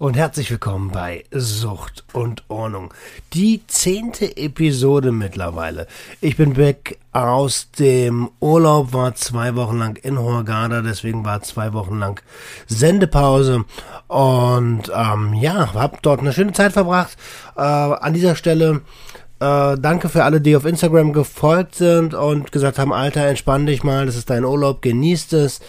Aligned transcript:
und 0.00 0.16
herzlich 0.16 0.50
willkommen 0.50 0.90
bei 0.90 1.24
Sucht 1.30 2.04
und 2.14 2.42
Ordnung. 2.48 2.94
Die 3.34 3.60
zehnte 3.66 4.34
Episode 4.38 5.12
mittlerweile. 5.12 5.86
Ich 6.22 6.38
bin 6.38 6.56
weg 6.56 6.98
aus 7.12 7.70
dem 7.78 8.30
Urlaub, 8.40 8.94
war 8.94 9.14
zwei 9.14 9.56
Wochen 9.56 9.78
lang 9.78 9.98
in 9.98 10.18
Hurghada, 10.18 10.80
deswegen 10.80 11.26
war 11.26 11.42
zwei 11.42 11.74
Wochen 11.74 11.98
lang 11.98 12.18
Sendepause 12.66 13.66
und 14.08 14.90
ähm, 14.90 15.34
ja, 15.34 15.74
hab 15.74 16.00
dort 16.00 16.20
eine 16.20 16.32
schöne 16.32 16.54
Zeit 16.54 16.72
verbracht. 16.72 17.18
Äh, 17.54 17.60
an 17.60 18.14
dieser 18.14 18.36
Stelle 18.36 18.80
äh, 19.38 19.76
danke 19.78 20.08
für 20.08 20.24
alle, 20.24 20.40
die 20.40 20.56
auf 20.56 20.64
Instagram 20.64 21.12
gefolgt 21.12 21.74
sind 21.74 22.14
und 22.14 22.52
gesagt 22.52 22.78
haben, 22.78 22.94
Alter, 22.94 23.26
entspann 23.26 23.66
dich 23.66 23.84
mal, 23.84 24.06
das 24.06 24.16
ist 24.16 24.30
dein 24.30 24.46
Urlaub, 24.46 24.80
genießt 24.80 25.34
es. 25.34 25.60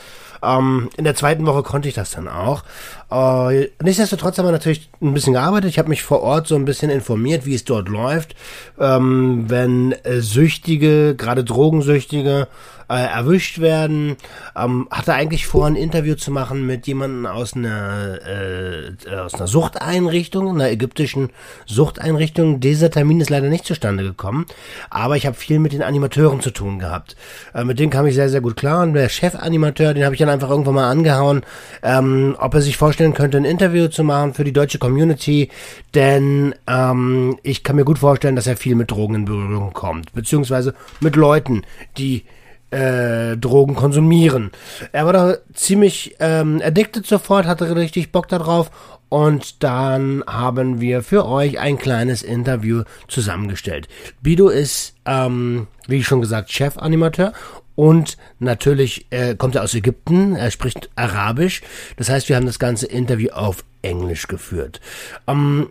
Ähm, 0.44 0.90
in 0.98 1.04
der 1.04 1.16
zweiten 1.16 1.46
Woche 1.46 1.64
konnte 1.64 1.88
ich 1.88 1.94
das 1.94 2.12
dann 2.12 2.28
auch. 2.28 2.64
Äh, 3.12 3.70
nichtsdestotrotz 3.84 4.38
haben 4.38 4.46
wir 4.48 4.52
natürlich 4.52 4.90
ein 5.02 5.14
bisschen 5.14 5.34
gearbeitet. 5.34 5.70
Ich 5.70 5.80
habe 5.80 5.90
mich 5.90 6.04
vor 6.04 6.22
Ort 6.22 6.48
so 6.48 6.56
ein 6.56 6.66
bisschen 6.66 6.90
informiert, 6.90 7.46
wie 7.46 7.56
es 7.56 7.66
dort 7.66 7.90
läuft. 7.90 8.36
Ähm, 8.80 9.46
wenn 9.50 9.92
äh, 10.04 10.22
Süchtige, 10.22 11.16
gerade 11.16 11.44
Drogensüchtige, 11.44 12.48
äh, 12.92 13.06
erwischt 13.06 13.60
werden. 13.60 14.18
Ähm, 14.56 14.88
hatte 14.92 15.14
eigentlich 15.14 15.48
vor, 15.48 15.66
ein 15.66 15.76
Interview 15.76 16.16
zu 16.16 16.30
machen 16.30 16.66
mit 16.66 16.88
jemandem 16.88 17.26
aus 17.26 17.56
einer, 17.56 18.20
äh, 18.28 19.16
aus 19.16 19.36
einer 19.36 19.48
Suchteinrichtung, 19.48 20.50
einer 20.50 20.70
ägyptischen 20.70 21.30
Suchteinrichtung. 21.66 22.60
Dieser 22.60 22.92
Termin 22.92 23.22
ist 23.22 23.30
leider 23.30 23.48
nicht 23.48 23.66
zustande 23.66 24.04
gekommen, 24.04 24.46
aber 24.90 25.16
ich 25.16 25.26
habe 25.26 25.38
viel 25.38 25.60
mit 25.60 25.72
den 25.72 25.84
Animateuren 25.84 26.42
zu 26.42 26.52
tun 26.52 26.80
gehabt. 26.80 27.16
Äh, 27.54 27.64
mit 27.64 27.80
denen 27.80 27.92
kam 27.92 28.06
ich 28.08 28.16
sehr, 28.16 28.30
sehr 28.30 28.42
gut 28.42 28.58
klar 28.58 28.84
und 28.84 28.94
der 28.94 29.08
Chefanimateur, 29.08 29.94
den 29.94 30.04
habe 30.04 30.16
ich 30.16 30.20
dann 30.20 30.30
einfach 30.30 30.50
irgendwann 30.50 30.76
mal 30.76 30.90
angehauen, 30.90 31.44
ähm, 31.84 32.36
ob 32.40 32.54
er 32.54 32.62
sich 32.62 32.76
vorstellen 33.02 33.14
könnte, 33.14 33.38
ein 33.38 33.46
Interview 33.46 33.88
zu 33.88 34.04
machen 34.04 34.34
für 34.36 34.44
die 34.44 34.54
deutsche 34.54 34.78
Community, 34.78 35.50
denn 35.96 36.54
ähm, 36.68 37.40
ich 37.42 37.64
kann 37.64 37.76
mir 37.76 37.84
gut 37.84 37.98
vorstellen, 37.98 38.36
dass 38.36 38.46
er 38.46 38.58
viel 38.58 38.76
mit 38.76 38.92
Drogen 38.92 39.16
in 39.16 39.26
Berührung 39.26 39.74
kommt, 39.74 40.14
beziehungsweise 40.14 40.76
mit 41.00 41.16
Leuten, 41.16 41.64
die 41.98 42.26
äh, 42.70 43.38
Drogen 43.38 43.74
konsumieren. 43.74 44.52
Er 44.92 45.06
war 45.06 45.14
da 45.14 45.38
ziemlich 45.54 46.16
ähm, 46.20 46.62
addicted 46.64 47.08
sofort, 47.08 47.48
hatte 47.48 47.76
richtig 47.76 48.12
Bock 48.12 48.28
darauf 48.28 48.70
und 49.10 49.64
dann 49.64 50.24
haben 50.28 50.80
wir 50.80 51.02
für 51.02 51.26
euch 51.26 51.60
ein 51.60 51.80
kleines 51.80 52.22
Interview 52.22 52.84
zusammengestellt. 53.08 53.88
Bido 54.22 54.48
ist, 54.48 54.94
ähm, 55.06 55.68
wie 55.88 56.04
schon 56.04 56.22
gesagt, 56.22 56.52
Chefanimateur 56.52 57.34
und 57.82 58.16
natürlich 58.38 59.08
äh, 59.10 59.34
kommt 59.34 59.56
er 59.56 59.64
aus 59.64 59.74
Ägypten, 59.74 60.36
er 60.36 60.52
spricht 60.52 60.92
Arabisch. 60.96 61.64
Das 61.98 62.12
heißt, 62.12 62.30
wir 62.30 62.36
haben 62.36 62.46
das 62.46 62.60
ganze 62.60 62.86
Interview 62.86 63.32
auf 63.32 63.66
Englisch 63.82 64.28
geführt. 64.28 64.80
Ähm, 65.26 65.70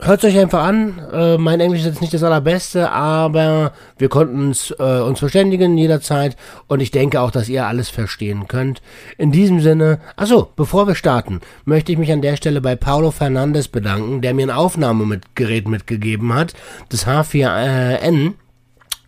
Hört 0.00 0.24
euch 0.24 0.36
einfach 0.36 0.64
an. 0.64 0.98
Äh, 1.12 1.38
mein 1.38 1.60
Englisch 1.60 1.82
ist 1.82 1.86
jetzt 1.86 2.00
nicht 2.00 2.12
das 2.12 2.24
allerbeste, 2.24 2.90
aber 2.90 3.74
wir 3.96 4.08
konnten 4.08 4.48
uns, 4.48 4.74
äh, 4.76 5.00
uns 5.02 5.20
verständigen 5.20 5.78
jederzeit 5.78 6.36
und 6.66 6.80
ich 6.80 6.90
denke 6.90 7.20
auch, 7.20 7.30
dass 7.30 7.48
ihr 7.48 7.64
alles 7.64 7.90
verstehen 7.90 8.48
könnt. 8.48 8.82
In 9.16 9.30
diesem 9.30 9.60
Sinne, 9.60 10.00
achso, 10.16 10.50
bevor 10.56 10.88
wir 10.88 10.96
starten, 10.96 11.42
möchte 11.64 11.92
ich 11.92 11.98
mich 11.98 12.10
an 12.10 12.22
der 12.22 12.34
Stelle 12.34 12.60
bei 12.60 12.74
Paulo 12.74 13.12
Fernandes 13.12 13.68
bedanken, 13.68 14.20
der 14.20 14.34
mir 14.34 14.46
ein 14.48 14.50
Aufnahmegerät 14.50 15.68
mitgegeben 15.68 16.34
hat, 16.34 16.54
das 16.88 17.06
H4N. 17.06 18.32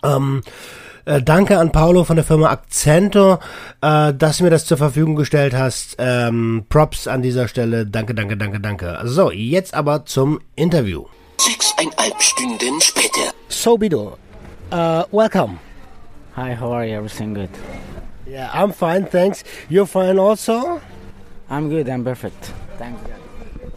Ähm, 0.05 0.43
äh, 1.07 1.23
danke 1.23 1.59
an 1.59 1.73
Paulo 1.73 2.05
von 2.05 2.17
der 2.17 2.25
Firma 2.25 2.51
Accento, 2.51 3.39
äh, 3.81 4.13
dass 4.13 4.39
du 4.39 4.45
mir 4.45 4.51
das 4.51 4.67
zur 4.67 4.77
Verfügung 4.77 5.17
gestellt 5.17 5.55
hast. 5.55 5.97
Ähm, 5.99 6.67
Props 6.69 7.09
an 7.09 7.23
dieser 7.23 7.49
Stelle. 7.49 7.87
Danke, 7.87 8.15
danke, 8.15 8.37
danke, 8.37 8.61
danke. 8.61 9.01
So, 9.05 9.31
jetzt 9.31 9.73
aber 9.75 10.05
zum 10.05 10.41
Interview. 10.57 11.07
Sechseinhalb 11.39 12.21
Stunden 12.21 12.81
später. 12.81 13.33
So, 13.49 13.79
Bido, 13.79 14.19
uh, 14.73 15.05
welcome. 15.11 15.59
Hi, 16.37 16.55
how 16.55 16.73
are 16.73 16.85
you? 16.87 16.97
Everything 16.97 17.35
good? 17.35 17.51
Yeah, 18.27 18.51
I'm 18.53 18.73
fine, 18.73 19.07
thanks. 19.07 19.45
You're 19.71 19.87
fine 19.87 20.19
also? 20.19 20.81
I'm 21.49 21.69
good. 21.69 21.89
I'm 21.89 22.05
perfect. 22.05 22.53
Thanks. 22.79 23.16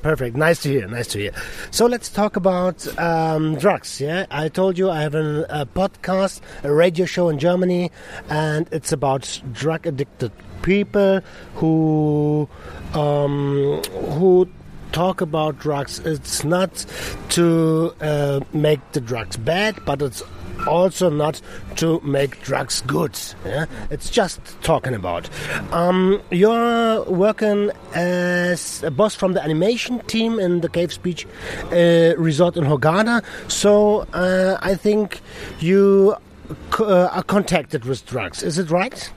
Perfect. 0.01 0.37
Nice 0.37 0.61
to 0.63 0.69
hear. 0.69 0.87
Nice 0.87 1.07
to 1.07 1.19
hear. 1.19 1.31
So 1.71 1.85
let's 1.85 2.09
talk 2.09 2.35
about 2.37 2.87
um, 2.97 3.55
drugs. 3.55 3.99
Yeah, 3.99 4.25
I 4.31 4.47
told 4.47 4.77
you 4.77 4.89
I 4.89 5.01
have 5.01 5.15
an, 5.15 5.45
a 5.49 5.65
podcast, 5.65 6.39
a 6.63 6.73
radio 6.73 7.05
show 7.05 7.27
in 7.29 7.37
Germany, 7.37 7.91
and 8.29 8.67
it's 8.71 8.91
about 8.93 9.41
drug 9.51 9.85
addicted 9.85 10.31
people 10.61 11.21
who 11.55 12.47
um, 12.93 13.81
who 14.17 14.47
talk 14.93 15.21
about 15.21 15.59
drugs. 15.59 15.99
It's 15.99 16.43
not 16.43 16.85
to 17.29 17.93
uh, 17.99 18.39
make 18.53 18.79
the 18.93 19.01
drugs 19.01 19.35
bad, 19.37 19.83
but 19.85 20.01
it's 20.01 20.23
also 20.67 21.09
not 21.09 21.41
to 21.77 21.99
make 22.01 22.41
drugs 22.43 22.81
good. 22.81 23.17
Yeah? 23.45 23.65
It's 23.89 24.09
just 24.09 24.39
talking 24.61 24.93
about. 24.93 25.29
Um, 25.71 26.21
you're 26.31 27.03
working 27.05 27.71
as 27.93 28.83
a 28.83 28.91
boss 28.91 29.15
from 29.15 29.33
the 29.33 29.43
animation 29.43 29.99
team 30.07 30.39
in 30.39 30.61
the 30.61 30.69
Cave 30.69 30.93
Speech 30.93 31.25
uh, 31.71 32.13
Resort 32.17 32.57
in 32.57 32.63
Hurghada. 32.63 33.23
So 33.47 34.07
uh, 34.13 34.57
I 34.61 34.75
think 34.75 35.21
you 35.59 36.15
uh, 36.79 37.05
are 37.11 37.23
contacted 37.23 37.85
with 37.85 38.05
drugs. 38.05 38.43
Is 38.43 38.57
it 38.57 38.69
right? 38.69 39.11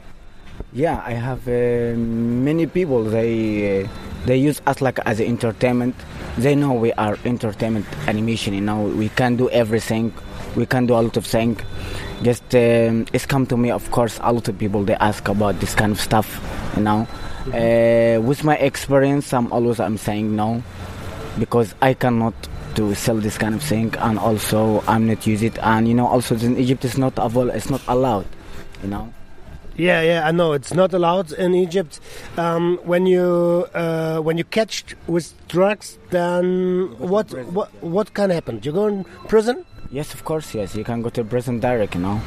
Yeah, 0.72 1.03
I 1.04 1.12
have 1.12 1.47
uh, 1.48 1.97
many 1.97 2.66
people. 2.66 3.04
They 3.04 3.82
uh, 3.82 3.88
they 4.26 4.36
use 4.36 4.62
us 4.66 4.80
like 4.80 4.98
as 5.00 5.20
entertainment. 5.20 5.94
They 6.38 6.54
know 6.54 6.72
we 6.72 6.92
are 6.94 7.19
entertainment 7.24 7.86
animation. 8.06 8.54
You 8.54 8.60
know, 8.60 8.82
we 8.82 9.09
can 9.10 9.36
do 9.36 9.50
everything 9.50 10.12
we 10.56 10.66
can 10.66 10.86
do 10.86 10.94
a 10.94 11.02
lot 11.02 11.16
of 11.16 11.26
things. 11.26 11.60
Just 12.22 12.54
um, 12.54 13.06
it's 13.12 13.26
come 13.26 13.46
to 13.46 13.56
me, 13.56 13.70
of 13.70 13.90
course, 13.90 14.18
a 14.22 14.32
lot 14.32 14.48
of 14.48 14.58
people 14.58 14.84
they 14.84 14.94
ask 14.94 15.26
about 15.28 15.58
this 15.60 15.74
kind 15.74 15.92
of 15.92 16.00
stuff, 16.00 16.40
you 16.76 16.82
know. 16.82 17.06
Mm-hmm. 17.44 18.22
Uh, 18.22 18.26
with 18.26 18.44
my 18.44 18.56
experience, 18.56 19.32
I'm 19.32 19.52
always 19.52 19.80
I'm 19.80 19.96
saying 19.96 20.34
no, 20.36 20.62
because 21.38 21.74
I 21.82 21.94
cannot 21.94 22.34
to 22.76 22.94
sell 22.94 23.16
this 23.16 23.36
kind 23.36 23.54
of 23.54 23.62
thing, 23.62 23.94
and 23.98 24.18
also 24.18 24.82
I'm 24.86 25.06
not 25.06 25.26
use 25.26 25.42
it, 25.42 25.58
and 25.58 25.88
you 25.88 25.94
know, 25.94 26.06
also 26.06 26.36
in 26.36 26.56
Egypt 26.56 26.84
it's 26.84 26.96
not 26.96 27.14
avail- 27.16 27.50
it's 27.50 27.70
not 27.70 27.82
allowed, 27.88 28.26
you 28.82 28.88
know. 28.88 29.12
Yeah, 29.76 30.02
yeah, 30.02 30.28
I 30.28 30.32
know 30.32 30.52
it's 30.52 30.74
not 30.74 30.92
allowed 30.92 31.32
in 31.32 31.54
Egypt. 31.54 31.98
Um, 32.36 32.78
when 32.84 33.06
you 33.06 33.66
uh, 33.74 34.18
when 34.20 34.36
you 34.36 34.44
catch 34.44 34.84
with 35.06 35.32
drugs, 35.48 35.98
then 36.10 36.94
what 36.98 37.32
what 37.52 37.72
what 37.82 38.12
can 38.12 38.30
happen? 38.30 38.60
You 38.62 38.72
go 38.72 38.86
in 38.86 39.04
prison? 39.28 39.64
Yes, 39.92 40.14
of 40.14 40.25
course, 40.25 40.54
yes. 40.54 40.75
You 40.75 40.84
can 40.84 41.03
go 41.03 41.10
to 41.10 41.22
prison 41.22 41.60
direct, 41.60 41.94
you 41.94 42.00
know. 42.00 42.19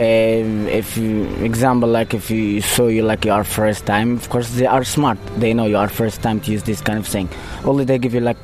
Um, 0.00 0.66
if 0.66 0.96
you, 0.96 1.26
example, 1.44 1.88
like 1.88 2.12
if 2.12 2.28
you 2.28 2.60
saw 2.60 2.88
you 2.88 3.02
like 3.04 3.24
your 3.24 3.44
first 3.44 3.86
time, 3.86 4.16
of 4.16 4.28
course 4.28 4.50
they 4.50 4.66
are 4.66 4.82
smart. 4.82 5.16
They 5.36 5.54
know 5.54 5.66
you 5.66 5.76
are 5.76 5.88
first 5.88 6.22
time 6.22 6.40
to 6.40 6.50
use 6.50 6.64
this 6.64 6.80
kind 6.80 6.98
of 6.98 7.06
thing. 7.06 7.28
Only 7.64 7.84
they 7.84 7.98
give 7.98 8.14
you 8.14 8.20
like 8.20 8.36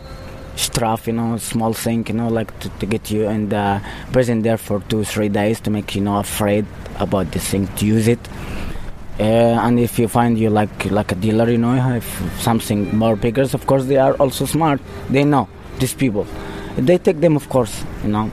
straff, 0.54 1.08
you 1.08 1.14
know, 1.14 1.36
small 1.38 1.72
thing, 1.72 2.06
you 2.06 2.14
know, 2.14 2.28
like 2.28 2.56
to, 2.60 2.68
to 2.68 2.86
get 2.86 3.10
you 3.10 3.28
in 3.28 3.48
the 3.48 3.82
prison 4.12 4.42
there 4.42 4.56
for 4.56 4.78
two, 4.82 5.02
three 5.02 5.28
days 5.28 5.58
to 5.62 5.70
make 5.70 5.96
you 5.96 6.00
know 6.02 6.20
afraid 6.20 6.64
about 7.00 7.32
this 7.32 7.48
thing 7.48 7.66
to 7.78 7.84
use 7.84 8.06
it. 8.06 8.20
Uh, 9.18 9.58
and 9.66 9.80
if 9.80 9.98
you 9.98 10.06
find 10.06 10.38
you 10.38 10.48
like 10.48 10.88
like 10.92 11.10
a 11.10 11.16
dealer, 11.16 11.50
you 11.50 11.58
know, 11.58 11.74
if 11.96 12.06
something 12.40 12.96
more 12.96 13.16
bigger, 13.16 13.42
of 13.42 13.66
course 13.66 13.86
they 13.86 13.96
are 13.96 14.14
also 14.14 14.46
smart. 14.46 14.80
They 15.08 15.24
know 15.24 15.48
these 15.80 15.94
people. 15.94 16.24
They 16.76 16.98
take 16.98 17.18
them, 17.18 17.34
of 17.34 17.48
course, 17.48 17.82
you 18.04 18.10
know 18.10 18.30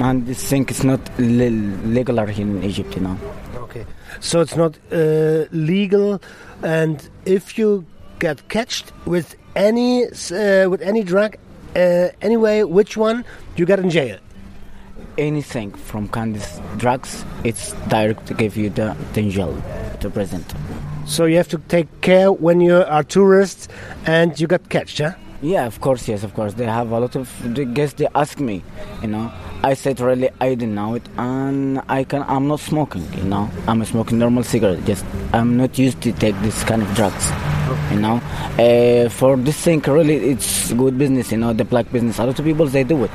and 0.00 0.26
this 0.26 0.42
thing 0.44 0.68
is 0.68 0.84
not 0.84 1.00
legal 1.18 2.26
here 2.26 2.46
in 2.46 2.62
Egypt, 2.62 2.96
you 2.96 3.02
know. 3.02 3.18
Okay, 3.56 3.86
so 4.20 4.40
it's 4.40 4.56
not 4.56 4.76
uh, 4.92 5.44
legal, 5.52 6.20
and 6.62 7.08
if 7.24 7.58
you 7.58 7.84
get 8.18 8.48
catched 8.48 8.92
with 9.06 9.36
any 9.54 10.04
uh, 10.04 10.68
with 10.68 10.82
any 10.82 11.02
drug, 11.02 11.36
uh, 11.76 12.08
anyway, 12.20 12.62
which 12.62 12.96
one 12.96 13.24
you 13.56 13.66
get 13.66 13.78
in 13.78 13.90
jail? 13.90 14.18
Anything 15.18 15.72
from 15.72 16.08
Candice 16.08 16.60
drugs, 16.78 17.24
it's 17.44 17.72
direct 17.88 18.26
to 18.26 18.34
give 18.34 18.56
you 18.56 18.70
the, 18.70 18.96
the 19.12 19.30
jail 19.30 19.54
to 20.00 20.10
present. 20.10 20.44
So 21.06 21.24
you 21.24 21.36
have 21.36 21.48
to 21.48 21.58
take 21.68 22.00
care 22.00 22.32
when 22.32 22.60
you 22.60 22.82
are 22.82 23.02
tourists 23.02 23.68
and 24.06 24.38
you 24.38 24.46
get 24.46 24.68
catched, 24.68 25.00
yeah? 25.00 25.14
Yeah, 25.42 25.66
of 25.66 25.80
course, 25.80 26.06
yes, 26.06 26.22
of 26.22 26.34
course. 26.34 26.54
They 26.54 26.66
have 26.66 26.90
a 26.92 27.00
lot 27.00 27.16
of 27.16 27.28
the 27.54 27.64
guests. 27.64 27.98
They 27.98 28.08
ask 28.14 28.38
me, 28.38 28.62
you 29.02 29.08
know. 29.08 29.32
I 29.62 29.74
said 29.74 30.00
really 30.00 30.30
I 30.40 30.54
didn't 30.54 30.74
know 30.74 30.94
it, 30.94 31.02
and 31.18 31.82
I 31.86 32.04
can. 32.04 32.24
I'm 32.26 32.48
not 32.48 32.60
smoking, 32.60 33.04
you 33.12 33.24
know. 33.24 33.50
I'm 33.68 33.84
smoking 33.84 34.18
normal 34.18 34.42
cigarette. 34.42 34.84
Just 34.86 35.04
I'm 35.34 35.58
not 35.58 35.78
used 35.78 36.00
to 36.00 36.12
take 36.12 36.34
this 36.40 36.64
kind 36.64 36.80
of 36.80 36.88
drugs, 36.94 37.28
you 37.92 38.00
know. 38.00 38.22
Uh, 38.58 39.10
for 39.10 39.36
this 39.36 39.60
thing, 39.60 39.80
really, 39.82 40.16
it's 40.30 40.72
good 40.72 40.96
business, 40.96 41.30
you 41.30 41.36
know. 41.36 41.52
The 41.52 41.64
black 41.66 41.92
business. 41.92 42.18
A 42.18 42.24
lot 42.24 42.38
of 42.38 42.44
people 42.44 42.66
they 42.66 42.84
do 42.84 43.04
it. 43.04 43.10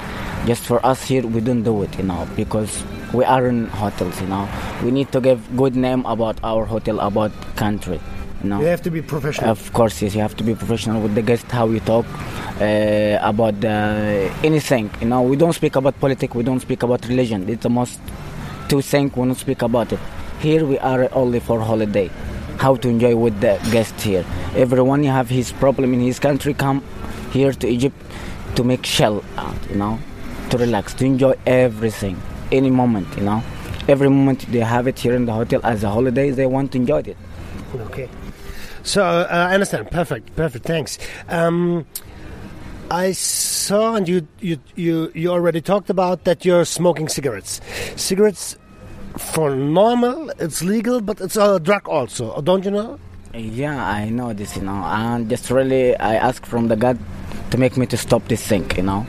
Just 0.45 0.65
for 0.65 0.85
us 0.85 1.03
here, 1.03 1.25
we 1.25 1.41
don't 1.41 1.63
do 1.63 1.81
it, 1.81 1.97
you 1.97 2.03
know, 2.03 2.27
because 2.35 2.83
we 3.11 3.23
are 3.23 3.47
in 3.47 3.65
hotels, 3.67 4.21
you 4.21 4.27
know. 4.27 4.47
We 4.83 4.91
need 4.91 5.11
to 5.13 5.21
give 5.21 5.41
good 5.57 5.75
name 5.75 6.05
about 6.05 6.37
our 6.43 6.65
hotel, 6.65 6.99
about 6.99 7.31
country, 7.55 7.99
you. 8.45 8.59
You 8.59 8.65
have 8.67 8.81
to 8.83 8.91
be 8.91 9.01
professional. 9.01 9.49
Of 9.51 9.73
course, 9.73 10.01
yes, 10.01 10.15
you 10.15 10.21
have 10.21 10.35
to 10.37 10.43
be 10.43 10.55
professional 10.55 11.01
with 11.01 11.15
the 11.15 11.21
guest, 11.21 11.45
how 11.51 11.67
you 11.69 11.79
talk 11.79 12.05
uh, 12.61 13.17
about 13.21 13.63
uh, 13.63 13.69
anything. 14.43 14.89
You 15.01 15.07
know, 15.07 15.21
we 15.21 15.35
don't 15.35 15.53
speak 15.53 15.75
about 15.75 15.99
politics, 15.99 16.33
we 16.33 16.43
don't 16.43 16.59
speak 16.59 16.83
about 16.83 17.05
religion. 17.07 17.47
It's 17.49 17.63
the 17.63 17.69
most 17.69 17.99
two 18.69 18.81
things 18.81 19.15
we 19.15 19.25
don't 19.25 19.35
speak 19.35 19.61
about 19.61 19.91
it. 19.93 19.99
Here 20.39 20.65
we 20.65 20.77
are 20.79 21.09
only 21.13 21.39
for 21.39 21.59
holiday. 21.61 22.09
How 22.57 22.75
to 22.75 22.87
enjoy 22.87 23.15
with 23.15 23.39
the 23.41 23.59
guest 23.71 23.99
here. 24.01 24.25
Everyone 24.55 25.03
you 25.03 25.09
have 25.09 25.29
his 25.29 25.51
problem 25.51 25.93
in 25.93 25.99
his 25.99 26.19
country 26.19 26.53
come 26.53 26.83
here 27.31 27.51
to 27.51 27.67
Egypt 27.67 27.95
to 28.55 28.63
make 28.63 28.85
shell 28.85 29.23
out, 29.37 29.57
you 29.69 29.75
know, 29.75 29.99
to 30.49 30.57
relax, 30.57 30.93
to 30.95 31.05
enjoy 31.05 31.35
everything, 31.45 32.21
any 32.51 32.69
moment, 32.69 33.07
you 33.17 33.23
know. 33.23 33.43
Every 33.87 34.09
moment 34.09 34.49
they 34.51 34.59
have 34.59 34.87
it 34.87 34.97
here 34.97 35.13
in 35.13 35.25
the 35.25 35.33
hotel 35.33 35.59
as 35.63 35.83
a 35.83 35.89
holiday, 35.89 36.31
they 36.31 36.45
want 36.45 36.71
to 36.71 36.77
enjoy 36.77 36.99
it. 36.99 37.17
Okay. 37.75 38.09
So 38.85 39.03
uh, 39.03 39.27
I 39.29 39.53
understand. 39.53 39.89
Perfect. 39.91 40.35
Perfect. 40.35 40.65
Thanks. 40.65 40.97
Um, 41.27 41.85
I 42.91 43.13
saw, 43.13 43.95
and 43.95 44.07
you, 44.07 44.27
you 44.39 44.59
you 44.75 45.11
you 45.15 45.31
already 45.31 45.59
talked 45.59 45.89
about 45.89 46.23
that 46.25 46.45
you're 46.45 46.65
smoking 46.65 47.09
cigarettes. 47.09 47.59
Cigarettes, 47.95 48.57
for 49.17 49.55
normal, 49.55 50.29
it's 50.37 50.61
legal, 50.63 51.01
but 51.01 51.19
it's 51.19 51.35
a 51.35 51.59
drug 51.59 51.89
also. 51.89 52.39
Don't 52.41 52.63
you 52.63 52.69
know? 52.69 52.99
Yeah, 53.33 53.83
I 53.83 54.09
know 54.09 54.33
this, 54.33 54.55
you 54.55 54.61
know, 54.61 54.83
and 54.85 55.29
just 55.29 55.49
really 55.49 55.97
I 55.97 56.15
ask 56.15 56.45
from 56.45 56.67
the 56.67 56.75
God 56.75 56.99
to 57.51 57.57
make 57.57 57.75
me 57.75 57.87
to 57.87 57.97
stop 57.97 58.27
this 58.27 58.45
thing, 58.45 58.69
you 58.77 58.83
know. 58.83 59.05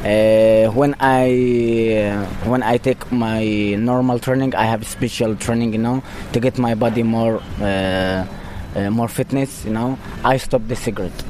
Uh, 0.00 0.72
when 0.72 0.94
I 1.00 2.08
uh, 2.08 2.24
when 2.48 2.62
I 2.62 2.78
take 2.78 3.12
my 3.12 3.44
normal 3.74 4.18
training, 4.20 4.54
I 4.54 4.64
have 4.64 4.86
special 4.86 5.36
training, 5.36 5.74
you 5.74 5.78
know, 5.80 6.02
to 6.32 6.40
get 6.40 6.56
my 6.58 6.74
body 6.74 7.02
more 7.02 7.42
uh, 7.60 8.26
uh, 8.74 8.90
more 8.90 9.08
fitness, 9.08 9.64
you 9.64 9.72
know. 9.72 9.98
I 10.24 10.36
stop 10.36 10.66
the 10.66 10.76
cigarette. 10.76 11.24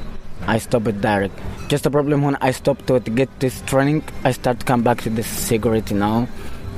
I 0.47 0.59
stop 0.59 0.87
it 0.87 1.01
direct. 1.01 1.39
Just 1.69 1.85
a 1.87 1.91
problem 1.91 2.23
when 2.23 2.37
I 2.37 2.53
stop 2.53 2.87
to, 2.87 3.01
get 3.01 3.29
this 3.41 3.61
training, 3.63 4.03
I 4.25 4.33
start 4.33 4.61
to 4.61 4.67
come 4.67 4.83
back 4.83 5.03
to 5.03 5.11
the 5.11 5.23
cigarette, 5.23 5.91
you 5.91 5.99
know, 5.99 6.27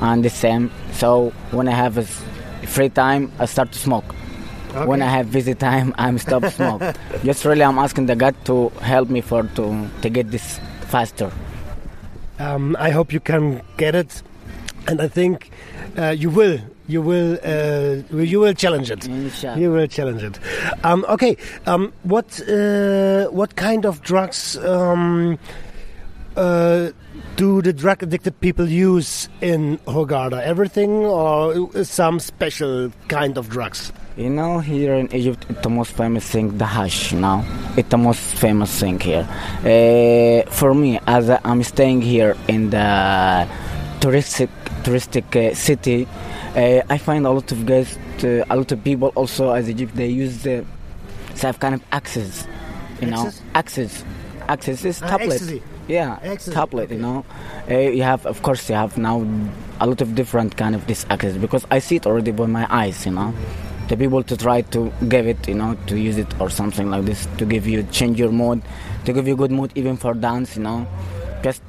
and 0.00 0.24
the 0.24 0.30
same. 0.30 0.70
So 0.92 1.30
when 1.52 1.68
I 1.68 1.72
have 1.72 1.98
a 1.98 2.04
free 2.66 2.88
time, 2.88 3.30
I 3.38 3.46
start 3.46 3.72
to 3.72 3.78
smoke. 3.78 4.14
When 4.86 5.02
I 5.02 5.08
have 5.08 5.32
busy 5.32 5.54
time, 5.54 5.94
I'm 5.98 6.18
stop 6.18 6.44
smoke. 6.46 6.82
Just 7.24 7.44
really, 7.44 7.62
I'm 7.62 7.78
asking 7.78 8.06
the 8.06 8.16
God 8.16 8.36
to 8.44 8.68
help 8.80 9.08
me 9.10 9.20
for 9.20 9.42
to 9.42 9.88
to 10.02 10.08
get 10.08 10.30
this 10.30 10.60
faster. 10.86 11.30
Um, 12.38 12.76
I 12.78 12.90
hope 12.90 13.12
you 13.12 13.20
can 13.20 13.62
get 13.76 13.94
it, 13.94 14.22
and 14.86 15.00
I 15.00 15.08
think 15.08 15.50
uh, 15.98 16.10
you 16.10 16.30
will. 16.30 16.60
You 16.90 17.02
will. 17.02 17.38
Uh, 17.44 18.02
you 18.16 18.40
will 18.40 18.54
challenge 18.54 18.90
it. 18.90 19.06
Inshallah. 19.06 19.60
You 19.60 19.70
will 19.70 19.86
challenge 19.86 20.22
it. 20.24 20.38
Um, 20.82 21.06
okay. 21.08 21.36
Um, 21.66 21.92
what 22.02 22.40
uh, 22.48 23.26
what 23.30 23.54
kind 23.54 23.86
of 23.86 24.02
drugs 24.02 24.56
um, 24.58 25.38
uh, 26.36 26.90
do 27.36 27.62
the 27.62 27.72
drug 27.72 28.02
addicted 28.02 28.40
people 28.40 28.68
use 28.68 29.28
in 29.40 29.78
Hurghada? 29.86 30.42
Everything 30.42 30.90
or 30.90 31.84
some 31.84 32.18
special 32.18 32.90
kind 33.06 33.38
of 33.38 33.48
drugs? 33.48 33.92
You 34.16 34.28
know, 34.28 34.58
here 34.58 34.94
in 34.94 35.14
Egypt, 35.14 35.46
it's 35.48 35.60
the 35.62 35.70
most 35.70 35.92
famous 35.92 36.28
thing, 36.28 36.58
the 36.58 36.66
hash. 36.66 37.12
Know, 37.12 37.44
it's 37.76 37.88
the 37.88 37.98
most 37.98 38.18
famous 38.18 38.80
thing 38.80 38.98
here. 38.98 39.28
Uh, 39.62 40.50
for 40.50 40.74
me, 40.74 40.98
as 41.06 41.30
I'm 41.44 41.62
staying 41.62 42.02
here 42.02 42.36
in 42.48 42.70
the 42.70 43.46
touristic 44.00 44.50
touristic 44.82 45.36
uh, 45.36 45.54
city, 45.54 46.08
uh, 46.56 46.82
I 46.88 46.98
find 46.98 47.26
a 47.26 47.30
lot 47.30 47.50
of 47.52 47.66
guys, 47.66 47.96
uh, 48.24 48.44
a 48.50 48.56
lot 48.56 48.70
of 48.72 48.82
people 48.84 49.08
also 49.14 49.52
as 49.52 49.68
Egypt, 49.68 49.94
they 49.94 50.08
use 50.08 50.42
the 50.42 50.64
have 51.42 51.58
kind 51.60 51.74
of 51.74 51.82
access. 51.92 52.46
You 53.00 53.06
know, 53.08 53.26
Access? 53.28 53.42
access. 53.54 54.04
Access 54.48 54.84
is 54.84 55.02
Ah, 55.02 55.08
tablet. 55.16 55.34
ecstasy. 55.34 55.62
Yeah, 55.88 56.18
Ecstasy, 56.22 56.54
tablet. 56.54 56.90
You 56.90 56.98
know, 56.98 57.24
uh, 57.70 57.74
you 57.78 58.02
have, 58.02 58.26
of 58.26 58.42
course, 58.42 58.68
you 58.68 58.74
have 58.76 58.98
now 58.98 59.24
a 59.80 59.86
lot 59.86 60.00
of 60.02 60.14
different 60.14 60.56
kind 60.58 60.74
of 60.74 60.86
this 60.86 61.06
access 61.08 61.36
because 61.38 61.64
I 61.70 61.78
see 61.78 61.96
it 61.96 62.06
already 62.06 62.30
by 62.32 62.44
my 62.46 62.66
eyes. 62.68 63.06
You 63.06 63.12
know, 63.12 63.32
the 63.88 63.96
people 63.96 64.22
to 64.24 64.36
try 64.36 64.60
to 64.62 64.92
give 65.08 65.26
it, 65.26 65.48
you 65.48 65.54
know, 65.54 65.76
to 65.86 65.98
use 65.98 66.18
it 66.18 66.28
or 66.40 66.50
something 66.50 66.90
like 66.90 67.06
this 67.06 67.26
to 67.38 67.46
give 67.46 67.66
you 67.66 67.82
change 67.84 68.18
your 68.20 68.30
mood, 68.32 68.60
to 69.06 69.12
give 69.14 69.26
you 69.26 69.34
good 69.34 69.50
mood 69.50 69.72
even 69.74 69.96
for 69.96 70.12
dance. 70.12 70.56
You 70.56 70.62
know, 70.64 70.86
just 71.42 71.62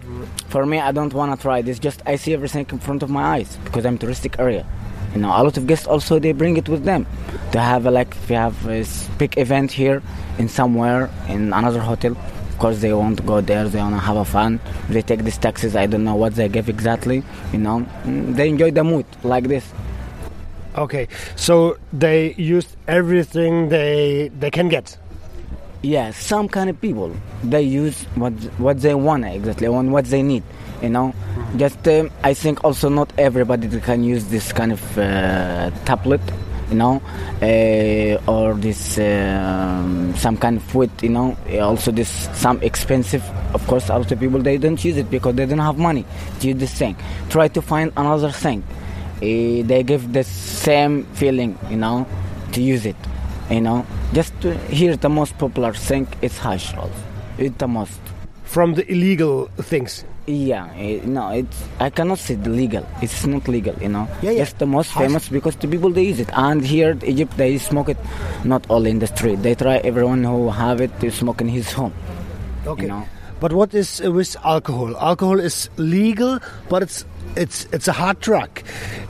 for 0.49 0.65
me, 0.65 0.79
I 0.79 0.91
don't 0.91 1.13
want 1.13 1.33
to 1.35 1.41
try 1.41 1.61
this. 1.61 1.79
Just 1.79 2.01
I 2.05 2.15
see 2.15 2.33
everything 2.33 2.65
in 2.71 2.79
front 2.79 3.03
of 3.03 3.09
my 3.09 3.23
eyes 3.23 3.57
because 3.63 3.85
I'm 3.85 3.97
touristic 3.97 4.39
area. 4.39 4.65
You 5.13 5.19
know, 5.21 5.29
a 5.29 5.43
lot 5.43 5.57
of 5.57 5.67
guests 5.67 5.87
also 5.87 6.19
they 6.19 6.31
bring 6.31 6.57
it 6.57 6.69
with 6.69 6.83
them. 6.85 7.05
They 7.51 7.59
have 7.59 7.85
a, 7.85 7.91
like 7.91 8.15
if 8.15 8.29
you 8.29 8.37
have 8.37 8.67
a 8.67 8.85
big 9.17 9.37
event 9.37 9.71
here 9.71 10.01
in 10.37 10.47
somewhere 10.47 11.09
in 11.27 11.51
another 11.53 11.79
hotel. 11.79 12.13
Of 12.49 12.57
course, 12.59 12.79
they 12.81 12.93
want 12.93 13.17
to 13.17 13.23
go 13.23 13.41
there. 13.41 13.67
They 13.67 13.79
want 13.79 13.95
to 13.95 13.99
have 13.99 14.17
a 14.17 14.23
fun. 14.25 14.59
They 14.89 15.01
take 15.01 15.23
these 15.23 15.37
taxis. 15.37 15.75
I 15.75 15.87
don't 15.87 16.03
know 16.03 16.15
what 16.15 16.35
they 16.35 16.47
give 16.47 16.69
exactly. 16.69 17.23
You 17.51 17.59
know, 17.59 17.85
Mm, 18.05 18.35
they 18.35 18.49
enjoy 18.49 18.71
the 18.71 18.83
mood 18.83 19.05
like 19.23 19.47
this. 19.47 19.65
Okay, 20.77 21.07
so 21.35 21.77
they 21.91 22.33
used 22.35 22.77
everything 22.87 23.67
they 23.69 24.29
they 24.39 24.49
can 24.51 24.69
get. 24.69 24.95
Yeah, 25.83 26.11
some 26.11 26.47
kind 26.47 26.69
of 26.69 26.79
people 26.79 27.11
they 27.43 27.63
use 27.63 28.03
what 28.13 28.33
what 28.59 28.79
they 28.81 28.93
want 28.93 29.25
exactly, 29.25 29.65
on 29.65 29.89
what 29.89 30.05
they 30.05 30.21
need. 30.21 30.43
You 30.79 30.89
know, 30.89 31.13
just 31.57 31.87
um, 31.87 32.11
I 32.23 32.35
think 32.35 32.63
also 32.63 32.87
not 32.87 33.11
everybody 33.17 33.67
can 33.79 34.03
use 34.03 34.25
this 34.25 34.53
kind 34.53 34.71
of 34.73 34.97
uh, 34.97 35.71
tablet. 35.85 36.21
You 36.69 36.77
know, 36.77 37.01
uh, 37.41 38.31
or 38.31 38.53
this 38.53 38.99
um, 38.99 40.13
some 40.17 40.37
kind 40.37 40.57
of 40.57 40.63
food. 40.63 40.91
You 41.01 41.09
know, 41.09 41.35
also 41.59 41.91
this 41.91 42.09
some 42.37 42.61
expensive. 42.61 43.23
Of 43.55 43.65
course, 43.65 43.89
a 43.89 43.97
lot 43.97 44.11
of 44.11 44.19
people 44.19 44.39
they 44.39 44.57
don't 44.57 44.83
use 44.85 44.97
it 44.97 45.09
because 45.09 45.33
they 45.33 45.47
don't 45.47 45.57
have 45.59 45.79
money 45.79 46.05
to 46.41 46.47
use 46.47 46.57
this 46.57 46.73
thing. 46.75 46.95
Try 47.29 47.47
to 47.47 47.61
find 47.61 47.91
another 47.97 48.29
thing. 48.31 48.61
Uh, 49.17 49.65
they 49.65 49.81
give 49.83 50.13
the 50.13 50.23
same 50.23 51.05
feeling. 51.15 51.57
You 51.71 51.77
know, 51.77 52.05
to 52.51 52.61
use 52.61 52.85
it 52.85 52.95
you 53.51 53.61
know 53.61 53.85
just 54.13 54.33
to 54.41 54.57
hear 54.67 54.95
the 54.95 55.09
most 55.09 55.37
popular 55.37 55.73
thing 55.73 56.07
is 56.21 56.37
hash 56.37 56.73
it's 57.37 57.57
the 57.57 57.67
most. 57.67 57.99
From 58.43 58.75
the 58.75 58.83
illegal 58.91 59.47
things. 59.71 60.03
yeah 60.27 60.69
eh, 60.77 61.01
no 61.03 61.29
it's 61.33 61.57
i 61.79 61.89
cannot 61.89 62.19
say 62.19 62.35
the 62.35 62.49
legal. 62.49 62.85
It's 63.01 63.25
not 63.25 63.47
legal 63.47 63.75
you 63.81 63.89
know. 63.89 64.07
Yeah, 64.21 64.31
yeah. 64.31 64.43
it's 64.43 64.53
the 64.53 64.67
most 64.67 64.91
famous 64.93 65.29
because 65.29 65.55
the 65.55 65.67
people 65.67 65.89
they 65.89 66.03
use 66.03 66.19
it. 66.19 66.29
And 66.33 66.63
here 66.63 66.91
in 66.91 67.03
egypt 67.05 67.37
they 67.37 67.57
smoke 67.57 67.89
it. 67.89 67.97
Not 68.43 68.69
all 68.69 68.85
in 68.85 68.99
the 68.99 69.07
street. 69.07 69.41
They 69.41 69.55
try 69.55 69.77
everyone 69.77 70.23
who 70.23 70.49
have 70.51 70.79
it 70.79 70.91
to 71.01 71.11
smoke 71.11 71.41
in 71.41 71.49
his 71.49 71.71
home. 71.71 71.93
Okay. 72.67 72.83
you 72.83 72.89
know? 72.89 73.03
But 73.41 73.53
what 73.53 73.73
is 73.73 73.99
with 74.01 74.37
alcohol? 74.45 74.95
Alcohol 74.97 75.39
is 75.39 75.69
legal, 75.77 76.37
but 76.69 76.83
it's 76.83 77.05
it's 77.35 77.65
it's 77.71 77.87
a 77.87 77.93
hard 77.93 78.19
drug. 78.19 78.49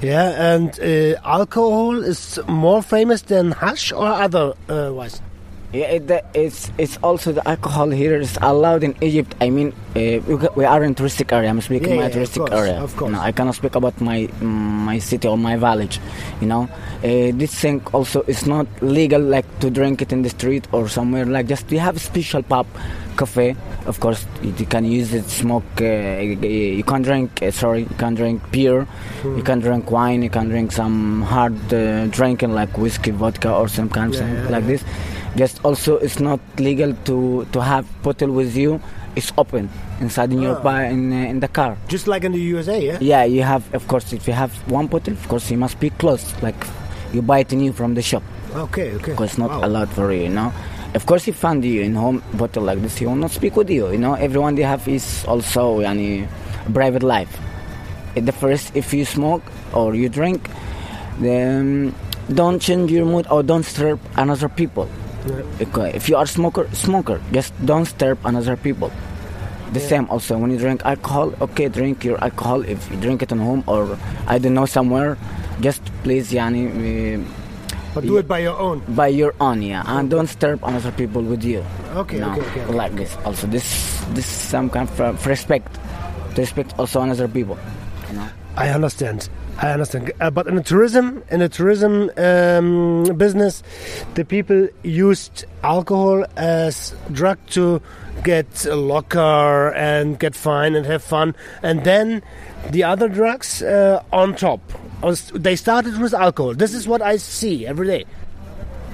Yeah, 0.02 0.54
and 0.54 0.80
uh, 0.80 1.20
alcohol 1.24 2.04
is 2.04 2.40
more 2.48 2.82
famous 2.82 3.22
than 3.24 3.52
hash 3.52 3.92
or 3.92 4.06
otherwise. 4.08 5.22
Yeah, 5.74 5.86
it, 5.86 6.26
it's 6.34 6.70
it's 6.78 6.98
also 7.02 7.32
the 7.32 7.48
alcohol 7.48 7.90
here 7.90 8.20
is 8.20 8.38
allowed 8.42 8.84
in 8.84 8.94
Egypt. 9.00 9.36
I 9.40 9.50
mean, 9.50 9.72
uh, 9.96 10.20
we, 10.56 10.66
are 10.66 10.84
in 10.84 10.96
touristic 10.96 11.32
area. 11.32 11.50
I'm 11.50 11.62
speaking 11.62 11.92
Yeah, 11.92 11.96
my 11.96 12.02
yeah, 12.02 12.08
of 12.08 12.14
touristic 12.16 12.48
course, 12.48 12.52
area. 12.52 12.84
of 12.84 12.98
course. 12.98 13.12
Know, 13.14 13.22
I 13.22 13.32
cannot 13.32 13.56
speak 13.56 13.76
about 13.76 14.02
my 14.02 14.28
my 14.42 15.00
city 15.00 15.30
or 15.30 15.38
my 15.38 15.56
village. 15.56 16.02
You 16.42 16.48
know, 16.48 16.64
uh, 16.64 17.32
this 17.40 17.56
thing 17.56 17.82
also 17.94 18.22
is 18.24 18.46
not 18.46 18.68
legal 18.82 19.22
like 19.22 19.48
to 19.62 19.70
drink 19.70 20.02
it 20.02 20.12
in 20.12 20.24
the 20.24 20.30
street 20.30 20.68
or 20.74 20.90
somewhere. 20.90 21.26
Like 21.26 21.48
just 21.48 21.70
we 21.72 21.78
have 21.78 21.96
a 21.96 22.00
special 22.00 22.44
pub, 22.44 22.68
cafe. 23.16 23.56
Of 23.86 24.00
course, 24.02 24.26
you, 24.44 24.66
can 24.66 24.84
use 24.86 25.14
it, 25.14 25.26
smoke. 25.26 25.64
Uh, 25.80 26.20
you 26.20 26.84
can 26.84 27.02
drink. 27.02 27.42
Uh, 27.42 27.50
sorry, 27.50 27.82
you 27.82 27.96
can 27.98 28.14
drink 28.14 28.44
beer. 28.52 28.84
Hmm. 29.24 29.38
You 29.38 29.44
can 29.44 29.60
drink 29.60 29.90
wine. 29.90 30.22
You 30.22 30.30
can 30.30 30.50
drink 30.50 30.74
some 30.74 31.22
hard 31.22 31.56
uh, 31.74 32.08
drinking 32.08 32.54
like 32.54 32.78
whiskey, 32.78 33.12
vodka, 33.12 33.54
or 33.54 33.68
some 33.70 33.90
kind 33.90 34.14
of 34.14 34.20
yeah, 34.20 34.50
like 34.50 34.68
this. 34.68 34.84
Just 35.36 35.64
also, 35.64 35.96
it's 35.98 36.20
not 36.20 36.40
legal 36.60 36.94
to 37.08 37.46
to 37.56 37.60
have 37.62 37.86
bottle 38.04 38.32
with 38.32 38.56
you. 38.56 38.82
It's 39.16 39.32
open 39.38 39.70
inside 40.00 40.32
in 40.32 40.40
your 40.42 40.56
Ah. 40.60 40.64
bar 40.64 40.84
in 40.88 41.12
uh, 41.12 41.32
in 41.32 41.40
the 41.40 41.48
car. 41.48 41.76
Just 41.88 42.08
like 42.08 42.24
in 42.28 42.32
the 42.32 42.44
USA, 42.56 42.80
yeah. 42.80 42.98
Yeah, 43.00 43.24
you 43.24 43.44
have. 43.44 43.64
Of 43.74 43.88
course, 43.88 44.12
if 44.16 44.28
you 44.28 44.34
have 44.36 44.52
one 44.72 44.88
bottle, 44.88 45.14
of 45.14 45.26
course, 45.28 45.48
you 45.52 45.58
must 45.58 45.80
be 45.80 45.90
closed. 46.00 46.36
Like 46.44 46.56
you 47.16 47.22
buy 47.22 47.40
it 47.44 47.52
new 47.52 47.72
from 47.76 47.96
the 47.96 48.02
shop 48.02 48.24
Okay, 48.56 48.92
okay. 48.96 49.12
because 49.12 49.32
it's 49.36 49.38
not 49.40 49.52
Wow. 49.52 49.68
allowed 49.68 49.90
for 49.92 50.12
you. 50.12 50.24
You 50.28 50.36
know, 50.36 50.52
of 50.96 51.04
course 51.08 51.24
he 51.28 51.32
find 51.32 51.64
you 51.64 51.82
in 51.84 51.96
home 51.96 52.24
bottle 52.36 52.64
like 52.64 52.80
this 52.84 53.00
he 53.00 53.06
will 53.08 53.16
not 53.20 53.32
speak 53.32 53.56
with 53.56 53.70
you 53.72 53.88
you 53.92 53.98
know 54.00 54.16
everyone 54.20 54.56
they 54.60 54.64
have 54.68 54.84
is 54.92 55.24
also 55.28 55.80
yani 55.80 56.28
private 56.76 57.04
life 57.04 57.32
At 58.16 58.28
the 58.28 58.36
first 58.36 58.76
if 58.76 58.92
you 58.92 59.04
smoke 59.08 59.44
or 59.72 59.96
you 59.96 60.08
drink 60.12 60.52
then 61.20 61.96
don't 62.34 62.60
change 62.60 62.92
your 62.92 63.06
mood 63.08 63.28
or 63.32 63.44
don't 63.44 63.64
disturb 63.64 64.00
another 64.20 64.50
people 64.50 64.88
okay. 65.62 65.92
if 65.96 66.10
you 66.10 66.16
are 66.16 66.26
smoker 66.26 66.68
smoker 66.74 67.22
just 67.32 67.54
don't 67.66 67.84
disturb 67.84 68.18
another 68.26 68.56
people 68.56 68.92
the 69.74 69.80
same 69.80 70.10
also 70.10 70.38
when 70.38 70.52
you 70.52 70.58
drink 70.58 70.84
alcohol 70.84 71.34
okay 71.42 71.68
drink 71.70 72.04
your 72.04 72.22
alcohol 72.24 72.62
if 72.66 72.90
you 72.92 72.98
drink 72.98 73.22
it 73.22 73.32
at 73.32 73.38
home 73.38 73.64
or 73.68 73.98
i 74.28 74.38
don't 74.38 74.54
know 74.54 74.66
somewhere 74.66 75.18
just 75.62 75.82
please 76.04 76.32
yani 76.32 76.68
uh, 76.68 77.20
But 77.94 78.08
do 78.08 78.16
it 78.24 78.28
by 78.28 78.40
your 78.40 78.56
own. 78.56 78.80
by 78.96 79.12
your 79.12 79.36
own 79.44 79.60
yeah 79.62 79.84
and 79.86 80.08
don't 80.10 80.28
disturb 80.32 80.64
other 80.64 80.92
people 80.96 81.22
with 81.22 81.44
you 81.44 81.60
Okay, 81.92 82.16
you 82.16 82.24
know, 82.24 82.32
okay, 82.32 82.48
okay, 82.48 82.64
okay. 82.64 82.74
like 82.74 82.96
this 82.96 83.12
also 83.28 83.48
this 83.52 83.68
this 84.16 84.24
some 84.26 84.72
kind 84.72 84.88
of 84.88 84.96
uh, 85.00 85.12
respect 85.28 85.68
to 86.36 86.40
respect 86.40 86.72
also 86.80 87.04
another 87.04 87.28
people 87.28 87.60
you 88.08 88.16
know 88.16 88.28
I 88.56 88.70
understand. 88.70 89.30
I 89.62 89.74
understand. 89.74 90.12
Uh, 90.20 90.32
but 90.32 90.48
in 90.48 90.56
the 90.56 90.64
tourism, 90.64 91.24
in 91.30 91.40
the 91.40 91.50
tourism 91.50 92.10
um, 92.18 93.04
business, 93.16 93.62
the 94.16 94.26
people 94.26 94.68
used 94.82 95.46
alcohol 95.64 96.26
as 96.36 96.96
drug 97.12 97.38
to 97.52 97.80
get 98.24 98.66
a 98.66 98.76
locker 98.76 99.70
and 99.74 100.18
get 100.18 100.36
fine 100.36 100.74
and 100.76 100.86
have 100.88 101.04
fun, 101.04 101.36
and 101.62 101.84
then 101.84 102.24
the 102.72 102.84
other 102.84 103.08
drugs 103.08 103.62
uh, 103.62 104.02
on 104.12 104.36
top. 104.36 104.62
They 105.34 105.56
started 105.56 105.98
with 106.00 106.14
alcohol. 106.14 106.56
This 106.56 106.74
is 106.74 106.88
what 106.88 107.02
I 107.02 107.18
see 107.18 107.66
every 107.68 107.88
day. 107.88 108.06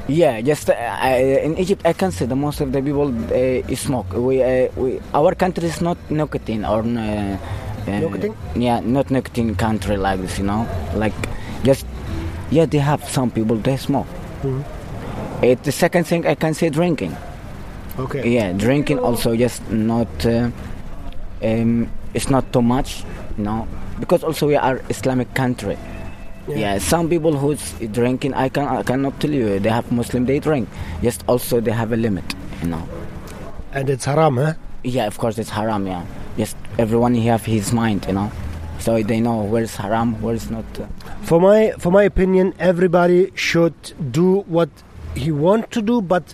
Yeah, 0.07 0.39
just 0.39 0.69
uh, 0.69 0.74
in 0.74 1.57
Egypt, 1.57 1.81
I 1.86 1.91
can 1.91 2.12
say 2.12 2.25
the 2.25 2.36
most 2.36 2.62
of 2.62 2.71
the 2.71 2.81
people 2.81 3.12
uh, 3.12 3.75
smoke. 3.75 4.13
We, 4.13 4.41
uh, 4.41 4.69
we, 4.75 5.01
our 5.13 5.36
country 5.36 5.65
is 5.65 5.81
not 5.81 5.97
nicotine 6.09 6.63
or 6.63 6.83
uh, 7.88 8.00
Nicotine? 8.00 8.36
Yeah, 8.56 8.79
not 8.79 9.10
nicotine 9.12 9.56
country 9.56 9.98
like 9.98 10.20
this. 10.22 10.38
You 10.38 10.46
know, 10.46 10.67
like 10.94 11.13
just 11.63 11.86
yeah, 12.50 12.65
they 12.65 12.79
have 12.79 13.03
some 13.08 13.32
people 13.32 13.56
they 13.58 13.77
smoke. 13.77 14.08
Uh, 14.44 15.56
the 15.63 15.72
second 15.72 16.06
thing 16.06 16.25
I 16.25 16.36
can 16.36 16.53
say 16.53 16.70
drinking. 16.70 17.15
Okay. 18.00 18.27
Yeah, 18.29 18.53
drinking 18.53 19.00
also 19.00 19.36
just 19.36 19.62
not. 19.72 20.08
Uh, 20.25 20.51
um, 21.44 21.89
it's 22.13 22.29
not 22.29 22.51
too 22.53 22.62
much, 22.62 23.03
you 23.38 23.44
know, 23.44 23.67
because 24.00 24.24
also 24.24 24.48
we 24.48 24.56
are 24.56 24.82
Islamic 24.89 25.34
country. 25.34 25.77
Yeah. 26.48 26.77
some 26.79 27.10
people 27.10 27.36
who's 27.36 27.74
drinking, 27.91 28.34
I 28.34 28.48
can 28.48 28.65
I 28.67 28.82
cannot 28.82 29.20
tell 29.20 29.32
you. 29.32 29.60
They 29.60 29.70
have 29.70 29.91
Muslim, 29.91 30.25
they 30.25 30.39
drink. 30.39 30.70
Just 31.03 31.24
also 31.27 31.60
they 31.60 31.72
have 31.72 31.91
a 31.91 31.98
limit, 31.98 32.24
you 32.62 32.70
know. 32.70 32.88
And 33.74 33.89
it's 33.89 34.06
haram, 34.06 34.38
huh? 34.38 34.53
Yeah, 34.84 35.08
of 35.08 35.17
course 35.17 35.38
it's 35.38 35.50
haram. 35.50 35.86
Yeah, 35.86 36.06
just 36.38 36.56
everyone 36.77 37.15
have 37.15 37.46
his 37.46 37.74
mind, 37.74 38.06
you 38.08 38.13
know. 38.13 38.32
So 38.79 39.01
they 39.01 39.20
know 39.20 39.44
where's 39.44 39.75
haram, 39.75 40.22
where's 40.22 40.50
not. 40.50 40.65
For 41.24 41.41
my 41.41 41.72
for 41.79 41.91
my 41.91 42.03
opinion, 42.03 42.53
everybody 42.60 43.32
should 43.36 43.74
do 44.12 44.41
what 44.41 44.70
he 45.15 45.32
want 45.32 45.72
to 45.72 45.82
do, 45.82 46.01
but 46.01 46.34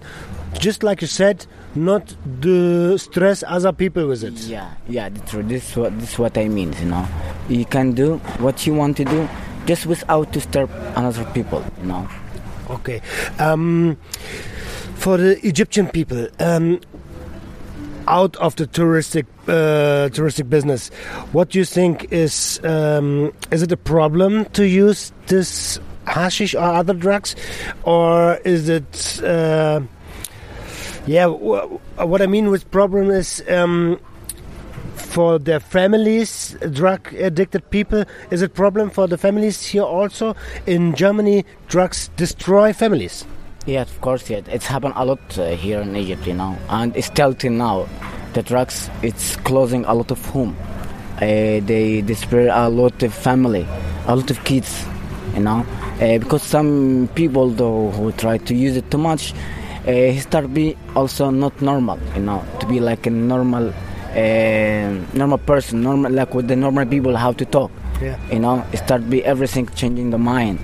just 0.60 0.84
like 0.84 1.02
you 1.02 1.08
said, 1.08 1.46
not 1.76 2.16
do 2.40 2.98
stress 2.98 3.44
other 3.48 3.72
people 3.72 4.08
with 4.08 4.24
it. 4.24 4.34
yeah, 4.42 4.74
yeah, 4.88 5.10
the 5.10 5.20
truth. 5.22 5.48
This 5.48 5.72
is 5.72 5.78
what 5.78 6.00
this 6.00 6.14
is 6.14 6.20
what 6.20 6.38
I 6.38 6.48
mean, 6.48 6.74
you 6.80 6.86
know. 6.86 7.08
You 7.50 7.66
can 7.66 7.94
do 7.94 8.18
what 8.40 8.68
you 8.68 8.74
want 8.74 8.98
to 8.98 9.06
do, 9.06 9.28
just 9.66 9.86
without 9.86 10.28
to 10.28 10.40
disturb 10.40 10.70
another 10.96 11.26
people, 11.34 11.64
you 11.82 11.88
know. 11.88 12.08
Okay. 12.70 13.02
Um, 13.40 13.98
for 14.96 15.18
the 15.18 15.46
Egyptian 15.46 15.88
people, 15.88 16.28
um, 16.40 16.80
out 18.08 18.36
of 18.38 18.56
the 18.56 18.68
touristic 18.68 19.26
uh, 19.48 20.10
touristic 20.10 20.50
business, 20.50 20.90
what 21.32 21.50
do 21.50 21.60
you 21.60 21.66
think 21.66 22.12
is 22.12 22.60
um, 22.64 23.34
is 23.52 23.62
it 23.62 23.72
a 23.72 23.78
problem 23.78 24.46
to 24.54 24.68
use 24.68 25.12
this 25.28 25.80
hashish 26.08 26.56
or 26.56 26.64
other 26.64 26.94
drugs, 26.94 27.36
or 27.84 28.36
is 28.46 28.70
it? 28.70 29.22
Uh, 29.24 29.82
yeah, 31.06 31.28
wh- 31.28 32.00
what 32.00 32.22
I 32.22 32.28
mean 32.28 32.50
with 32.50 32.70
problem 32.72 33.10
is. 33.10 33.44
Um, 33.50 34.00
for 34.96 35.38
their 35.38 35.60
families, 35.60 36.58
drug 36.72 37.14
addicted 37.14 37.70
people, 37.70 38.04
is 38.32 38.42
it 38.42 38.56
problem 38.56 38.90
for 38.90 39.08
the 39.08 39.18
families 39.18 39.64
here 39.64 39.84
also? 39.84 40.36
In 40.66 40.96
Germany, 40.96 41.46
drugs 41.68 42.10
destroy 42.18 42.74
families. 42.74 43.24
Yeah, 43.66 43.84
of 43.84 44.02
course, 44.02 44.30
yeah. 44.30 44.42
It's 44.48 44.66
happened 44.66 44.94
a 44.98 45.06
lot 45.06 45.40
uh, 45.40 45.56
here 45.56 45.80
in 45.80 45.96
Egypt, 45.96 46.28
you 46.28 46.34
know, 46.34 46.58
and 46.68 46.96
it's 46.98 47.08
still 47.08 47.34
till 47.34 47.54
now. 47.54 47.88
The 48.34 48.44
drugs, 48.44 48.90
it's 49.02 49.38
closing 49.38 49.86
a 49.86 49.94
lot 49.94 50.12
of 50.12 50.24
home. 50.26 50.58
Uh, 51.18 51.62
they 51.64 52.02
despair 52.02 52.50
a 52.52 52.68
lot 52.68 53.02
of 53.04 53.14
family, 53.14 53.66
a 54.08 54.16
lot 54.16 54.30
of 54.30 54.44
kids, 54.44 54.86
you 55.34 55.40
know, 55.40 55.66
uh, 56.02 56.18
because 56.18 56.42
some 56.44 57.08
people 57.16 57.52
though 57.52 57.92
who 57.92 58.12
try 58.14 58.38
to 58.40 58.54
use 58.54 58.76
it 58.76 58.90
too 58.92 58.98
much, 58.98 59.34
uh, 59.88 59.92
he 59.92 60.20
start 60.20 60.54
be 60.54 60.76
also 60.96 61.30
not 61.30 61.62
normal, 61.62 61.98
you 62.16 62.22
know, 62.22 62.44
to 62.60 62.66
be 62.68 62.82
like 62.82 63.06
a 63.06 63.12
normal, 63.12 63.70
uh, 63.70 64.90
normal 65.14 65.38
person, 65.38 65.82
normal 65.84 66.12
like 66.12 66.34
with 66.34 66.50
the 66.50 66.56
normal 66.56 66.86
people 66.86 67.16
how 67.16 67.32
to 67.32 67.46
talk. 67.46 67.72
Yeah. 68.02 68.18
You 68.30 68.40
know, 68.40 68.66
it 68.74 68.78
start 68.78 69.10
be 69.10 69.24
everything 69.24 69.68
changing 69.70 70.10
the 70.10 70.18
mind 70.18 70.60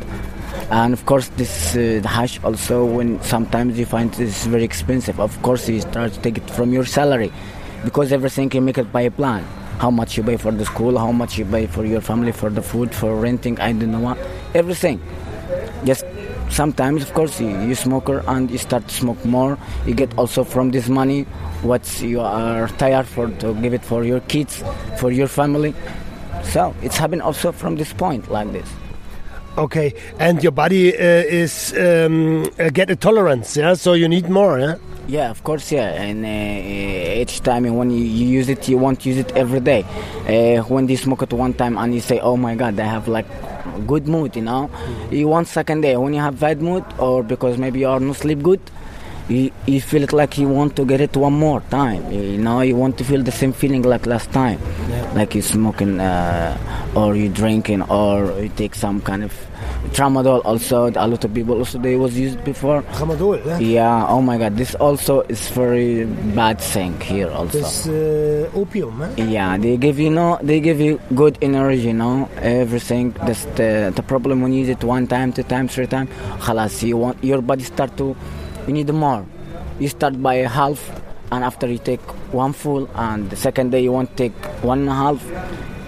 and 0.72 0.94
of 0.94 1.06
course 1.06 1.30
this 1.30 1.76
uh, 1.76 2.02
hash 2.08 2.40
also 2.44 2.86
when 2.86 3.22
sometimes 3.24 3.78
you 3.80 3.86
find 3.86 4.14
this 4.14 4.46
very 4.46 4.64
expensive 4.64 5.20
of 5.20 5.42
course 5.42 5.68
you 5.68 5.82
start 5.82 6.14
to 6.14 6.20
take 6.22 6.38
it 6.38 6.50
from 6.52 6.72
your 6.72 6.86
salary. 6.86 7.32
Because 7.84 8.12
everything 8.12 8.52
you 8.52 8.62
make 8.62 8.78
it 8.78 8.92
by 8.92 9.02
a 9.02 9.12
plan. 9.12 9.44
How 9.80 9.90
much 9.90 10.18
you 10.18 10.24
pay 10.24 10.38
for 10.38 10.52
the 10.52 10.66
school 10.66 10.98
how 10.98 11.12
much 11.12 11.38
you 11.38 11.46
pay 11.46 11.66
for 11.66 11.86
your 11.86 12.02
family 12.02 12.32
for 12.32 12.50
the 12.50 12.62
food 12.62 12.94
for 12.94 13.16
renting 13.16 13.60
i 13.60 13.72
don't 13.72 13.92
know 13.92 14.00
what 14.00 14.18
everything. 14.54 15.02
Just 15.86 16.06
sometimes 16.50 17.02
of 17.02 17.14
course 17.14 17.40
you, 17.42 17.50
you 17.62 17.74
smoker 17.74 18.24
and 18.28 18.52
you 18.52 18.58
start 18.60 18.88
to 18.88 18.94
smoke 18.94 19.24
more. 19.26 19.58
You 19.88 19.96
get 19.96 20.16
also 20.20 20.44
from 20.44 20.70
this 20.70 20.88
money 20.88 21.24
what 21.64 22.02
you 22.02 22.22
are 22.22 22.68
tired 22.68 23.08
for 23.08 23.28
to 23.28 23.54
give 23.56 23.74
it 23.74 23.84
for 23.84 24.04
your 24.04 24.20
kids 24.22 24.64
for 25.00 25.10
your 25.12 25.28
family. 25.28 25.74
So 26.44 26.76
it's 26.84 26.98
happened 26.98 27.24
also 27.24 27.52
from 27.52 27.76
this 27.76 27.92
point 27.92 28.30
like 28.30 28.52
this 28.52 28.70
Okay, 29.60 29.94
and 30.20 30.42
your 30.42 30.54
body 30.54 30.96
uh, 30.96 31.02
is 31.44 31.74
um, 31.78 32.48
uh, 32.58 32.70
get 32.70 32.90
a 32.90 32.96
tolerance, 32.96 33.58
yeah. 33.58 33.74
So 33.74 33.92
you 33.92 34.08
need 34.08 34.30
more, 34.30 34.58
yeah. 34.58 34.76
Yeah, 35.10 35.30
of 35.32 35.44
course, 35.44 35.70
yeah. 35.74 36.00
And 36.02 36.24
uh, 36.24 37.22
each 37.22 37.42
time 37.42 37.68
when 37.76 37.90
you, 37.92 38.00
you 38.02 38.28
use 38.40 38.48
it, 38.48 38.70
you 38.70 38.78
won't 38.78 39.06
use 39.06 39.18
it 39.18 39.34
every 39.36 39.60
day. 39.60 39.84
Uh, 40.24 40.64
when 40.64 40.88
you 40.88 40.96
smoke 40.96 41.24
it 41.24 41.34
one 41.34 41.54
time 41.54 41.78
and 41.78 41.94
you 41.94 42.00
say, 42.00 42.20
"Oh 42.22 42.38
my 42.38 42.56
God, 42.56 42.80
I 42.80 42.86
have 42.86 43.10
like 43.10 43.28
good 43.86 44.08
mood," 44.08 44.38
you 44.38 44.44
know, 44.44 44.72
you 45.12 45.28
want 45.28 45.50
second 45.50 45.82
day. 45.82 45.98
When 45.98 46.14
you 46.14 46.22
have 46.22 46.40
bad 46.40 46.62
mood, 46.62 46.86
or 46.98 47.22
because 47.22 47.58
maybe 47.58 47.80
you 47.82 47.90
are 47.90 48.00
not 48.00 48.16
sleep 48.16 48.42
good, 48.42 48.62
you, 49.28 49.52
you 49.66 49.82
feel 49.82 50.04
it 50.04 50.14
like 50.14 50.38
you 50.38 50.48
want 50.48 50.76
to 50.78 50.86
get 50.86 51.02
it 51.02 51.18
one 51.18 51.34
more 51.34 51.60
time. 51.70 52.10
You 52.12 52.38
know, 52.38 52.62
you 52.62 52.78
want 52.78 52.98
to 53.00 53.04
feel 53.04 53.24
the 53.24 53.32
same 53.32 53.52
feeling 53.52 53.82
like 53.82 54.06
last 54.06 54.32
time, 54.32 54.60
like 55.16 55.36
you 55.36 55.42
smoking 55.42 56.00
uh, 56.00 56.56
or 56.96 57.16
you 57.16 57.28
drinking 57.28 57.82
or 57.84 58.32
you 58.40 58.50
take 58.50 58.74
some 58.76 59.02
kind 59.02 59.24
of 59.24 59.34
tramadol. 59.94 60.42
Also, 60.46 60.88
a 60.88 61.08
lot 61.08 61.24
of 61.24 61.34
people 61.34 61.58
also 61.58 61.78
they 61.80 61.96
was 61.96 62.18
used 62.18 62.44
before. 62.44 62.82
Tramadol, 62.94 63.44
yeah. 63.46 63.60
Yeah, 63.60 64.08
oh 64.08 64.22
my 64.22 64.38
god, 64.38 64.58
this 64.58 64.76
also 64.76 65.22
is 65.22 65.48
very 65.50 66.06
bad 66.36 66.60
thing 66.60 67.00
here 67.02 67.30
also. 67.30 67.60
This 67.60 67.88
uh, 67.88 68.50
opium, 68.54 69.02
eh? 69.02 69.24
yeah, 69.24 69.58
they 69.58 69.78
give 69.78 70.00
you 70.00 70.10
no, 70.10 70.38
they 70.42 70.60
give 70.60 70.80
you 70.80 71.00
good 71.16 71.38
energy, 71.42 71.82
you 71.82 71.94
know, 71.94 72.30
everything. 72.42 73.12
That's 73.26 73.46
the 73.56 73.92
the 73.96 74.04
problem 74.04 74.42
when 74.42 74.54
you 74.54 74.62
use 74.62 74.70
it 74.70 74.84
one 74.84 75.08
time, 75.08 75.34
two 75.34 75.44
times, 75.44 75.74
three 75.74 75.88
times. 75.88 76.10
Khalas, 76.40 76.84
you 76.84 76.98
want 76.98 77.24
your 77.24 77.42
body 77.42 77.64
start 77.64 77.96
to, 77.98 78.16
you 78.68 78.74
need 78.74 78.92
more. 78.94 79.26
You 79.80 79.88
start 79.88 80.22
by 80.22 80.36
half, 80.44 80.80
and 81.32 81.44
after 81.44 81.68
you 81.68 81.78
take 81.80 82.02
one 82.34 82.54
full, 82.54 82.90
and 82.96 83.30
the 83.30 83.36
second 83.38 83.72
day 83.72 83.82
you 83.82 83.92
want 83.92 84.10
to 84.18 84.30
take 84.30 84.36
one 84.64 84.80
and 84.80 84.90
a 84.90 84.94
half, 84.94 85.24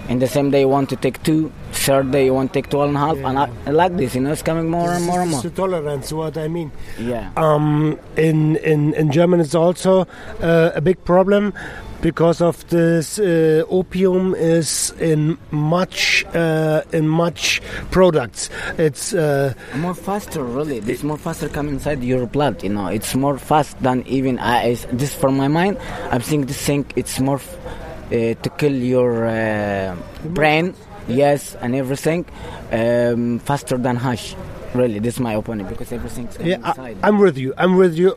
and 0.08 0.20
the 0.20 0.26
same 0.26 0.50
day 0.50 0.60
you 0.60 0.68
want 0.68 0.88
to 0.90 0.96
take 0.96 1.22
two. 1.22 1.52
Third 1.86 2.10
day 2.12 2.24
you 2.26 2.34
want 2.34 2.52
to 2.52 2.60
take 2.62 2.70
12 2.70 2.88
and 2.88 2.96
a 2.96 3.00
half 3.00 3.16
and 3.18 3.38
I, 3.38 3.70
like 3.70 3.96
this, 3.96 4.14
you 4.14 4.20
know, 4.20 4.32
it's 4.32 4.42
coming 4.42 4.68
more 4.70 4.90
and 4.90 5.04
more 5.04 5.20
and 5.20 5.30
more. 5.30 5.42
The 5.42 5.50
tolerance, 5.50 6.12
what 6.12 6.36
I 6.38 6.48
mean. 6.48 6.70
Yeah. 6.98 7.30
Um, 7.36 7.98
in 8.16 8.56
in 8.56 8.94
in 8.94 9.10
German, 9.10 9.40
it's 9.40 9.54
also 9.54 10.06
uh, 10.42 10.70
a 10.74 10.80
big 10.80 11.02
problem 11.04 11.52
because 12.00 12.40
of 12.40 12.66
this 12.68 13.18
uh, 13.18 13.62
opium 13.70 14.34
is 14.34 14.92
in 15.00 15.38
much 15.50 16.24
uh, 16.34 16.82
in 16.92 17.08
much 17.08 17.60
products. 17.90 18.50
It's 18.78 19.14
uh, 19.14 19.54
more 19.76 19.94
faster 19.94 20.42
really 20.42 20.78
it's 20.78 21.02
more 21.04 21.18
faster 21.18 21.48
come 21.48 21.68
inside 21.68 22.02
your 22.02 22.26
blood 22.26 22.62
you 22.62 22.70
know 22.70 22.86
it's 22.88 23.14
more 23.14 23.38
fast 23.38 23.78
than 23.82 24.02
even 24.06 24.38
I, 24.38 24.70
I- 24.70 24.86
this 24.92 25.14
for 25.14 25.30
my 25.30 25.48
mind 25.48 25.78
i'm 26.10 26.20
thinking 26.20 26.46
this 26.46 26.60
thing 26.66 26.84
it's 26.96 27.20
more 27.20 27.40
uh, 27.40 28.34
to 28.44 28.48
kill 28.58 28.74
your 28.74 29.26
uh, 29.26 29.94
brain 30.38 30.74
yes 31.08 31.56
and 31.60 31.74
everything 31.74 32.24
um, 32.72 33.38
faster 33.40 33.76
than 33.76 33.96
hash 33.96 34.34
really 34.74 34.98
this 34.98 35.14
is 35.14 35.20
my 35.20 35.34
opinion 35.34 35.68
because 35.68 35.92
everything's 35.92 36.36
yeah. 36.38 36.58
I, 36.62 36.70
inside 36.70 36.98
I'm 37.02 37.18
with 37.18 37.36
you. 37.36 37.54
I'm 37.58 37.76
with 37.76 37.96
you. 37.96 38.16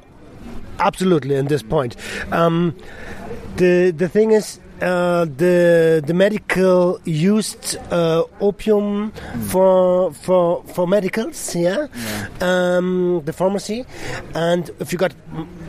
absolutely 0.80 1.36
in 1.36 1.48
this 1.48 1.64
point. 1.64 1.96
Um, 2.32 2.76
the 3.58 3.92
the 3.92 4.10
thing 4.10 4.32
is. 4.32 4.60
Uh, 4.86 5.26
the 5.42 5.98
the 6.06 6.14
medical 6.14 7.00
used 7.06 7.78
uh, 7.90 8.22
opium 8.40 9.12
for 9.50 10.14
for 10.14 10.62
for 10.76 10.86
medicals, 10.86 11.56
yeah, 11.56 11.88
Um, 12.40 13.22
the 13.26 13.34
pharmacy, 13.34 13.86
and 14.36 14.70
if 14.80 14.94
you 14.94 15.00
got 15.00 15.14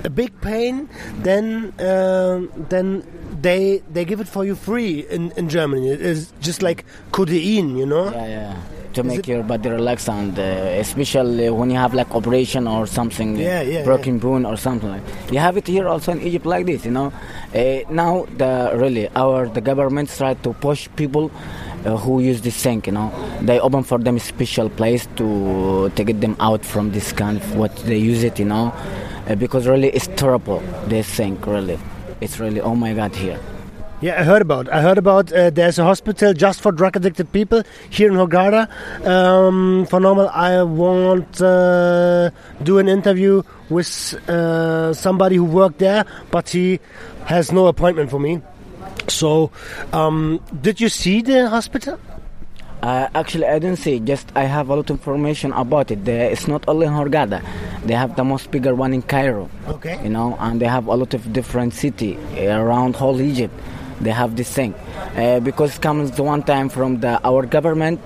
a 0.04 0.10
big 0.10 0.32
pain, 0.42 0.88
then 1.24 1.72
um 1.80 2.52
then 2.68 3.02
they 3.40 3.80
they 3.94 4.04
give 4.04 4.20
it 4.20 4.28
for 4.28 4.44
you 4.44 4.54
free 4.54 5.06
in 5.08 5.32
in 5.40 5.48
Germany. 5.48 5.88
It's 5.96 6.32
just 6.44 6.60
like 6.60 6.84
codeine, 7.12 7.76
you 7.80 7.86
know. 7.86 8.10
Yeah, 8.12 8.28
yeah. 8.28 8.54
To 8.96 9.02
Is 9.02 9.06
make 9.08 9.28
your 9.28 9.42
body 9.42 9.68
relax 9.68 10.08
and 10.08 10.32
uh, 10.38 10.42
especially 10.80 11.50
when 11.50 11.68
you 11.68 11.76
have 11.76 11.92
like 11.92 12.10
operation 12.14 12.66
or 12.66 12.86
something, 12.86 13.36
Yeah, 13.36 13.60
yeah, 13.60 13.84
broken 13.84 14.18
bone 14.18 14.46
or 14.46 14.56
something 14.56 14.88
like. 14.88 15.02
You 15.30 15.38
have 15.38 15.58
it 15.58 15.66
here 15.66 15.86
also 15.86 16.12
in 16.12 16.22
Egypt 16.22 16.46
like 16.46 16.64
this, 16.64 16.86
you 16.86 16.92
know. 16.92 17.12
Uh, 17.54 17.80
now 17.90 18.24
the 18.38 18.72
really 18.74 19.04
our 19.14 19.48
the 19.48 19.60
government 19.60 20.08
try 20.08 20.32
to 20.32 20.52
push 20.54 20.88
people. 20.96 21.30
Uh, 21.84 21.96
who 21.96 22.18
use 22.20 22.40
this 22.40 22.56
thing, 22.60 22.82
you 22.84 22.90
know, 22.90 23.12
they 23.42 23.60
open 23.60 23.84
for 23.84 23.98
them 23.98 24.16
a 24.16 24.18
special 24.18 24.68
place 24.68 25.06
to 25.14 25.88
to 25.94 26.02
get 26.02 26.20
them 26.20 26.34
out 26.40 26.64
from 26.64 26.90
this 26.90 27.12
kind 27.12 27.36
of 27.36 27.54
what 27.54 27.70
they 27.86 27.96
use 27.98 28.24
it, 28.24 28.40
you 28.40 28.44
know, 28.44 28.74
uh, 29.28 29.36
because 29.36 29.68
really 29.68 29.90
it's 29.94 30.08
terrible. 30.16 30.58
This 30.88 31.06
thing 31.06 31.38
really, 31.46 31.78
it's 32.20 32.40
really 32.40 32.60
oh 32.60 32.74
my 32.74 32.92
god 32.92 33.14
here. 33.14 33.38
Yeah, 34.02 34.20
I 34.20 34.24
heard 34.24 34.42
about. 34.42 34.68
I 34.68 34.82
heard 34.82 34.98
about. 34.98 35.32
Uh, 35.32 35.48
there's 35.48 35.78
a 35.78 35.84
hospital 35.84 36.34
just 36.34 36.60
for 36.60 36.70
drug 36.70 36.96
addicted 36.96 37.32
people 37.32 37.62
here 37.88 38.10
in 38.10 38.16
Hurghada. 38.16 38.68
Um, 39.06 39.86
for 39.86 40.00
normal, 40.00 40.28
I 40.28 40.62
won't 40.64 41.40
uh, 41.40 42.30
do 42.62 42.78
an 42.78 42.88
interview 42.88 43.42
with 43.70 43.88
uh, 44.28 44.92
somebody 44.92 45.36
who 45.36 45.44
worked 45.44 45.78
there, 45.78 46.04
but 46.30 46.50
he 46.50 46.78
has 47.24 47.52
no 47.52 47.68
appointment 47.68 48.10
for 48.10 48.20
me. 48.20 48.42
So, 49.08 49.50
um, 49.94 50.40
did 50.60 50.78
you 50.78 50.90
see 50.90 51.22
the 51.22 51.48
hospital? 51.48 51.98
Uh, 52.82 53.08
actually, 53.14 53.46
I 53.46 53.58
didn't 53.58 53.78
see. 53.78 53.98
Just 54.00 54.30
I 54.36 54.44
have 54.44 54.68
a 54.68 54.76
lot 54.76 54.90
of 54.90 54.98
information 54.98 55.52
about 55.54 55.90
it. 55.90 56.04
There, 56.04 56.30
it's 56.30 56.46
not 56.46 56.68
only 56.68 56.86
in 56.86 56.92
Hurghada. 56.92 57.42
They 57.86 57.94
have 57.94 58.14
the 58.16 58.24
most 58.24 58.50
bigger 58.50 58.74
one 58.74 58.92
in 58.92 59.00
Cairo. 59.00 59.48
Okay. 59.68 59.98
You 60.02 60.10
know, 60.10 60.36
and 60.38 60.60
they 60.60 60.66
have 60.66 60.86
a 60.86 60.94
lot 60.94 61.14
of 61.14 61.32
different 61.32 61.72
city 61.72 62.18
around 62.36 62.96
whole 62.96 63.22
Egypt. 63.22 63.54
They 64.00 64.10
have 64.10 64.36
this 64.36 64.52
thing. 64.52 64.74
Uh, 65.16 65.40
because 65.40 65.76
it 65.76 65.82
comes 65.82 66.18
one 66.20 66.42
time 66.42 66.68
from 66.68 67.00
the 67.00 67.20
our 67.24 67.46
government. 67.46 68.00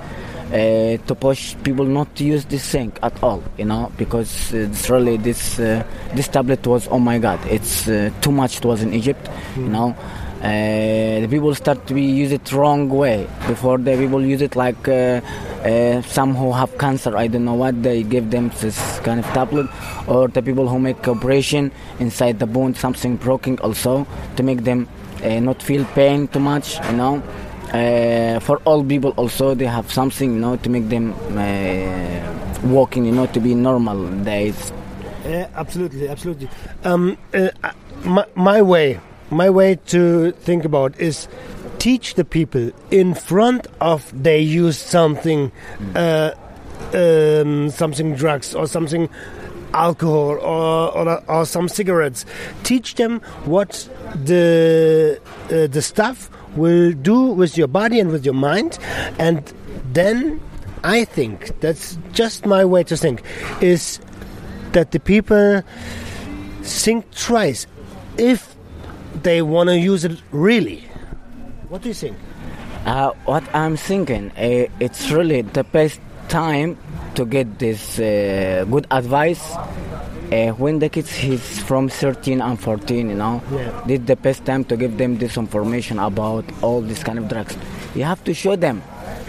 Uh, 0.50 0.96
to 1.06 1.14
push 1.14 1.54
people 1.62 1.84
not 1.84 2.12
to 2.16 2.24
use 2.24 2.44
this 2.46 2.68
thing 2.68 2.92
at 3.04 3.22
all, 3.22 3.40
you 3.56 3.64
know, 3.64 3.92
because 3.96 4.52
it's 4.52 4.90
really 4.90 5.16
this 5.16 5.60
uh, 5.60 5.80
this 6.16 6.26
tablet 6.26 6.66
was 6.66 6.88
oh 6.88 6.98
my 6.98 7.18
god, 7.18 7.38
it's 7.46 7.86
uh, 7.86 8.10
too 8.20 8.32
much. 8.32 8.56
It 8.56 8.64
was 8.64 8.82
in 8.82 8.92
Egypt, 8.92 9.30
you 9.56 9.68
know, 9.68 9.94
uh, 10.40 11.20
the 11.20 11.28
people 11.28 11.54
start 11.54 11.86
to 11.86 11.92
be 11.92 12.00
use 12.00 12.32
it 12.32 12.50
wrong 12.50 12.88
way. 12.88 13.28
Before 13.46 13.76
the 13.76 13.94
people 13.94 14.24
use 14.24 14.40
it 14.40 14.56
like 14.56 14.88
uh, 14.88 15.20
uh, 15.62 16.00
some 16.02 16.34
who 16.34 16.52
have 16.52 16.78
cancer. 16.78 17.14
I 17.14 17.26
don't 17.26 17.44
know 17.44 17.54
what 17.54 17.82
they 17.82 18.02
give 18.02 18.30
them 18.30 18.50
this 18.60 18.98
kind 19.00 19.20
of 19.20 19.26
tablet. 19.26 19.68
Or 20.06 20.28
the 20.28 20.40
people 20.40 20.66
who 20.66 20.78
make 20.78 21.06
operation 21.06 21.70
inside 21.98 22.38
the 22.38 22.46
bone 22.46 22.74
something 22.74 23.16
broken 23.16 23.58
also 23.58 24.06
to 24.36 24.42
make 24.42 24.64
them 24.64 24.88
uh, 25.24 25.40
not 25.40 25.62
feel 25.62 25.84
pain 25.94 26.26
too 26.28 26.40
much 26.40 26.78
you 26.86 26.96
know 26.96 27.22
uh, 27.72 28.40
for 28.40 28.58
all 28.64 28.84
people 28.84 29.10
also 29.16 29.54
they 29.54 29.66
have 29.66 29.90
something 29.92 30.34
you 30.34 30.40
know 30.40 30.56
to 30.56 30.68
make 30.70 30.88
them 30.88 31.12
uh, 31.38 32.68
walking 32.68 33.04
you 33.04 33.12
know 33.12 33.26
to 33.26 33.40
be 33.40 33.54
normal 33.54 34.08
days 34.24 34.72
Yeah, 35.24 35.48
absolutely, 35.54 36.08
absolutely. 36.08 36.48
Um, 36.82 37.16
uh, 37.34 37.50
my, 38.04 38.24
my 38.34 38.62
way, 38.62 38.98
my 39.30 39.50
way 39.50 39.76
to 39.88 40.32
think 40.32 40.64
about 40.64 40.98
is 40.98 41.28
teach 41.78 42.14
the 42.14 42.24
people 42.24 42.72
in 42.90 43.14
front 43.14 43.66
of 43.80 44.10
they 44.22 44.40
use 44.40 44.78
something, 44.78 45.52
uh, 45.94 46.32
um, 46.94 47.68
something 47.70 48.14
drugs 48.16 48.54
or 48.54 48.66
something 48.66 49.08
alcohol 49.74 50.38
or, 50.40 50.90
or 50.96 51.30
or 51.30 51.46
some 51.46 51.68
cigarettes. 51.68 52.24
Teach 52.62 52.94
them 52.94 53.20
what 53.44 53.88
the 54.24 55.20
uh, 55.50 55.66
the 55.66 55.82
stuff 55.82 56.30
will 56.56 56.92
do 56.92 57.26
with 57.26 57.56
your 57.56 57.68
body 57.68 58.00
and 58.00 58.10
with 58.10 58.24
your 58.24 58.34
mind, 58.34 58.78
and 59.18 59.52
then 59.92 60.40
I 60.82 61.04
think 61.04 61.60
that's 61.60 61.98
just 62.12 62.46
my 62.46 62.64
way 62.64 62.84
to 62.84 62.96
think 62.96 63.22
is 63.60 64.00
that 64.72 64.92
the 64.92 65.00
people 65.00 65.62
think 66.62 67.10
twice 67.14 67.66
if 68.16 68.54
they 69.22 69.42
want 69.42 69.68
to 69.68 69.78
use 69.78 70.04
it 70.04 70.22
really. 70.30 70.84
What 71.68 71.82
do 71.82 71.88
you 71.88 71.94
think? 71.94 72.16
Uh, 72.86 73.10
what 73.26 73.44
I'm 73.54 73.76
thinking, 73.76 74.30
uh, 74.30 74.70
it's 74.80 75.10
really 75.10 75.42
the 75.42 75.64
best 75.64 76.00
time 76.28 76.78
to 77.14 77.24
get 77.26 77.58
this 77.58 77.98
uh, 77.98 78.64
good 78.70 78.86
advice 78.90 79.42
uh, 79.56 80.50
when 80.58 80.78
the 80.78 80.88
kids 80.88 81.22
is 81.24 81.58
from 81.60 81.88
13 81.88 82.40
and 82.40 82.58
14, 82.60 83.08
you 83.10 83.16
know. 83.16 83.42
Yeah. 83.52 83.82
This 83.86 84.00
the 84.06 84.16
best 84.16 84.44
time 84.44 84.64
to 84.64 84.76
give 84.76 84.96
them 84.98 85.18
this 85.18 85.36
information 85.36 85.98
about 85.98 86.44
all 86.62 86.80
this 86.80 87.02
kind 87.02 87.18
of 87.18 87.28
drugs. 87.28 87.56
You 87.94 88.04
have 88.04 88.22
to 88.24 88.34
show 88.34 88.54
them 88.56 88.82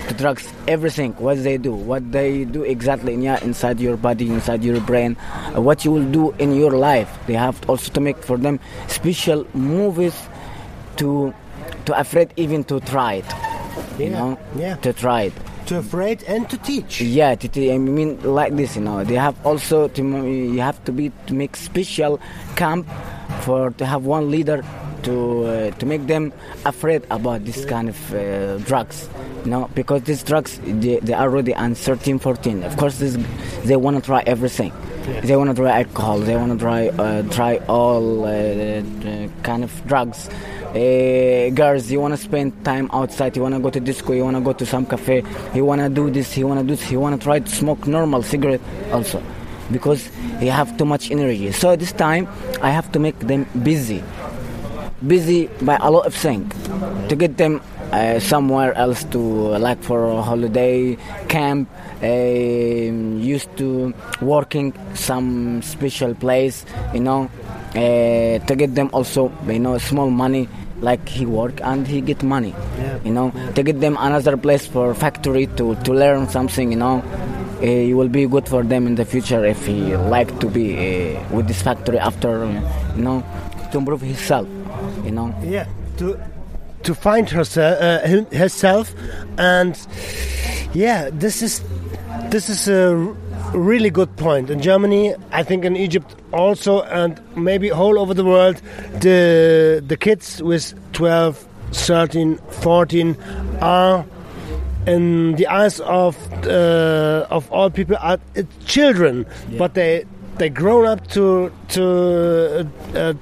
the 0.08 0.14
drugs, 0.14 0.52
everything, 0.68 1.14
what 1.14 1.44
they 1.44 1.58
do, 1.58 1.74
what 1.74 2.12
they 2.12 2.46
do 2.46 2.64
exactly 2.64 3.14
in 3.14 3.22
your, 3.24 3.36
inside 3.38 3.80
your 3.80 3.98
body, 3.98 4.28
inside 4.30 4.64
your 4.64 4.80
brain, 4.82 5.18
uh, 5.56 5.62
what 5.62 5.84
you 5.86 5.92
will 5.92 6.10
do 6.12 6.32
in 6.40 6.54
your 6.54 6.72
life. 6.72 7.10
They 7.28 7.34
have 7.34 7.58
also 7.70 7.92
to 7.94 8.00
make 8.00 8.18
for 8.24 8.38
them 8.38 8.60
special 8.88 9.48
movies 9.54 10.16
to 10.98 11.34
to 11.86 12.00
afraid 12.00 12.32
even 12.38 12.64
to 12.66 12.80
try 12.82 13.14
it. 13.16 13.26
You 13.98 14.06
Yeah, 14.06 14.10
know, 14.20 14.40
yeah. 14.56 14.76
to 14.78 14.94
try 14.94 15.24
it. 15.24 15.34
To 15.72 15.78
afraid 15.78 16.22
and 16.24 16.50
to 16.50 16.58
teach. 16.58 17.00
Yeah, 17.00 17.34
to, 17.36 17.48
to- 17.48 17.72
I 17.72 17.78
mean 17.78 18.20
like 18.24 18.58
this, 18.58 18.76
you 18.76 18.82
know. 18.82 19.06
They 19.06 19.16
have 19.16 19.40
also 19.46 19.88
to 19.88 20.02
you 20.04 20.60
have 20.60 20.84
to 20.84 20.92
be 20.92 21.14
to 21.28 21.34
make 21.34 21.56
special 21.56 22.20
camp 22.58 22.90
for 23.40 23.72
to 23.80 23.86
have 23.86 24.04
one 24.04 24.30
leader 24.30 24.66
to 25.04 25.46
uh, 25.46 25.72
to 25.72 25.86
make 25.86 26.08
them 26.08 26.34
afraid 26.66 27.08
about 27.10 27.46
this 27.46 27.64
kind 27.64 27.88
of 27.88 28.14
uh, 28.14 28.58
drugs, 28.68 29.08
you 29.46 29.52
know, 29.52 29.70
because 29.74 30.04
these 30.04 30.24
drugs 30.24 30.60
they, 30.66 31.00
they 31.00 31.14
are 31.14 31.30
already 31.30 31.56
on 31.56 31.74
13, 31.74 32.20
14. 32.20 32.64
Of 32.64 32.76
course, 32.76 33.00
this, 33.00 33.18
they 33.64 33.78
want 33.78 33.96
to 33.96 34.02
try 34.04 34.24
everything. 34.28 34.74
They 35.24 35.38
want 35.38 35.52
to 35.52 35.56
try 35.56 35.72
alcohol. 35.72 36.20
They 36.20 36.36
want 36.36 36.52
to 36.52 36.60
try 36.60 36.90
uh, 36.90 37.24
try 37.32 37.58
all 37.70 38.26
uh, 38.26 38.84
kind 39.44 39.64
of 39.64 39.72
drugs. 39.88 40.30
Uh, 40.72 41.50
girls, 41.50 41.92
you 41.92 42.00
want 42.00 42.14
to 42.14 42.18
spend 42.18 42.64
time 42.64 42.90
outside. 42.94 43.36
You 43.36 43.42
want 43.42 43.56
to 43.56 43.60
go 43.60 43.70
to 43.70 43.80
disco. 43.82 44.14
You 44.14 44.24
want 44.24 44.38
to 44.38 44.42
go 44.42 44.54
to 44.54 44.66
some 44.66 44.86
cafe. 44.86 45.22
You 45.54 45.66
want 45.66 45.82
to 45.82 45.90
do 45.90 46.10
this. 46.10 46.38
You 46.38 46.48
want 46.48 46.62
to 46.62 46.66
do 46.66 46.76
this. 46.76 46.90
You 46.90 47.00
want 47.00 47.20
to 47.20 47.22
try 47.22 47.40
to 47.40 47.50
smoke 47.50 47.86
normal 47.88 48.24
cigarette 48.24 48.62
also, 48.94 49.22
because 49.70 50.10
you 50.40 50.50
have 50.50 50.78
too 50.78 50.86
much 50.86 51.12
energy. 51.12 51.52
So 51.52 51.76
this 51.76 51.92
time, 51.92 52.26
I 52.62 52.70
have 52.72 52.90
to 52.94 53.00
make 53.00 53.20
them 53.20 53.46
busy, 53.64 54.02
busy 55.06 55.48
by 55.62 55.76
a 55.82 55.92
lot 55.92 56.06
of 56.06 56.16
things, 56.16 56.56
to 57.10 57.18
get 57.18 57.36
them 57.36 57.62
uh, 57.92 58.20
somewhere 58.22 58.74
else 58.76 59.04
to 59.12 59.20
like 59.20 59.84
for 59.84 60.06
a 60.06 60.22
holiday 60.22 60.96
camp. 61.28 61.70
Uh, 62.02 62.08
used 62.08 63.56
to 63.58 63.94
working 64.22 64.74
some 64.96 65.62
special 65.62 66.16
place, 66.16 66.66
you 66.94 67.00
know, 67.02 67.30
uh, 67.76 68.40
to 68.40 68.56
get 68.58 68.74
them 68.74 68.90
also 68.92 69.32
you 69.46 69.60
know 69.60 69.78
small 69.78 70.10
money 70.10 70.50
like 70.82 71.08
he 71.08 71.26
work 71.26 71.62
and 71.62 71.88
he 71.88 72.02
get 72.02 72.22
money 72.24 72.54
Yeah. 72.80 72.98
you 73.06 73.14
know 73.18 73.28
to 73.56 73.64
get 73.64 73.80
them 73.80 73.96
another 74.00 74.36
place 74.46 74.66
for 74.66 74.94
factory 74.96 75.46
to 75.58 75.76
to 75.86 75.92
learn 75.94 76.28
something 76.38 76.72
you 76.72 76.80
know 76.86 76.96
uh, 77.62 77.66
it 77.90 77.94
will 77.94 78.10
be 78.10 78.26
good 78.36 78.48
for 78.54 78.64
them 78.64 78.88
in 78.88 78.96
the 78.96 79.06
future 79.06 79.46
if 79.46 79.66
he 79.66 79.96
like 80.16 80.32
to 80.40 80.48
be 80.50 80.66
uh, 80.78 81.36
with 81.36 81.48
this 81.48 81.62
factory 81.62 82.00
after 82.00 82.32
you 82.98 83.04
know 83.08 83.18
to 83.72 83.78
improve 83.78 84.02
himself 84.02 84.48
you 85.06 85.12
know 85.12 85.28
Yeah. 85.44 85.68
To 85.98 86.18
to 86.84 86.96
find 86.96 87.30
herself, 87.30 87.78
uh, 87.80 88.26
herself, 88.36 88.90
and 89.38 89.78
yeah, 90.74 91.10
this 91.14 91.44
is 91.44 91.62
this 92.34 92.50
is 92.50 92.68
a 92.68 92.90
really 93.54 93.90
good 93.90 94.16
point. 94.18 94.50
In 94.50 94.62
Germany, 94.62 95.14
I 95.32 95.44
think 95.44 95.66
in 95.66 95.76
Egypt 95.76 96.16
also, 96.34 96.84
and 96.84 97.20
maybe 97.36 97.72
all 97.72 98.00
over 98.00 98.14
the 98.14 98.24
world, 98.26 98.62
the 99.02 99.84
the 99.86 99.98
kids 99.98 100.42
with 100.42 100.74
12, 100.94 101.48
13, 101.72 102.38
14 102.38 103.18
are 103.62 104.06
in 104.88 105.36
the 105.36 105.48
eyes 105.48 105.80
of 105.82 106.18
uh, 106.46 107.28
of 107.30 107.52
all 107.52 107.70
people 107.70 107.98
are 108.00 108.20
uh, 108.38 108.44
children, 108.66 109.26
but 109.58 109.74
they 109.74 110.06
they 110.38 110.50
grown 110.50 110.86
up 110.88 111.08
to 111.08 111.52
to 111.70 112.66
uh, 112.96 112.98
uh, 112.98 113.14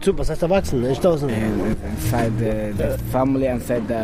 to 0.00 0.12
was 0.12 0.30
heißt 0.30 0.42
erwachsen? 0.42 0.84
Ich 0.90 1.00
tausend. 1.00 1.32
inside 1.32 2.32
the, 2.38 2.72
the 2.76 2.98
family 3.10 3.46
inside 3.46 3.86
the 3.88 4.02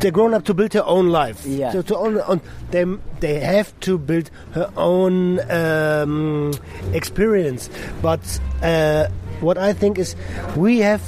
they're 0.00 0.10
grown 0.10 0.34
up 0.34 0.44
to 0.44 0.54
build 0.54 0.72
their 0.72 0.84
own 0.86 1.08
life. 1.08 1.44
Yeah. 1.46 1.72
So 1.72 1.82
to 1.82 1.96
own, 1.96 2.20
on, 2.20 2.40
they 2.70 2.84
they 3.20 3.40
have 3.40 3.78
to 3.80 3.98
build 3.98 4.30
her 4.52 4.70
own 4.76 5.40
um, 5.50 6.52
experience. 6.92 7.70
But 8.02 8.40
uh, 8.62 9.08
what 9.40 9.58
I 9.58 9.72
think 9.72 9.98
is 9.98 10.16
we 10.56 10.78
have 10.78 11.02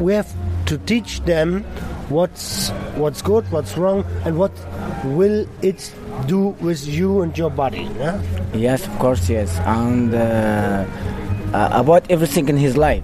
we 0.00 0.14
have 0.14 0.32
to 0.66 0.78
teach 0.78 1.20
them 1.24 1.64
what's 2.08 2.70
what's 2.96 3.22
good, 3.22 3.50
what's 3.50 3.76
wrong, 3.76 4.04
and 4.24 4.38
what 4.38 4.52
will 5.04 5.46
it 5.62 5.92
do 6.26 6.48
with 6.60 6.86
you 6.86 7.22
and 7.22 7.36
your 7.36 7.50
body. 7.50 7.88
Yeah? 7.98 8.22
Yes, 8.54 8.86
of 8.86 8.98
course, 8.98 9.28
yes. 9.28 9.58
And 9.60 10.14
uh, 10.14 10.84
uh, 11.52 11.68
about 11.72 12.10
everything 12.10 12.48
in 12.48 12.56
his 12.56 12.76
life. 12.76 13.02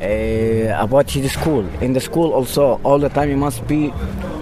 Uh, 0.00 0.74
about 0.80 1.10
his 1.10 1.30
school. 1.30 1.60
In 1.82 1.92
the 1.92 2.00
school 2.00 2.32
also, 2.32 2.80
all 2.84 2.98
the 2.98 3.10
time 3.10 3.28
he 3.28 3.34
must 3.34 3.66
be 3.66 3.92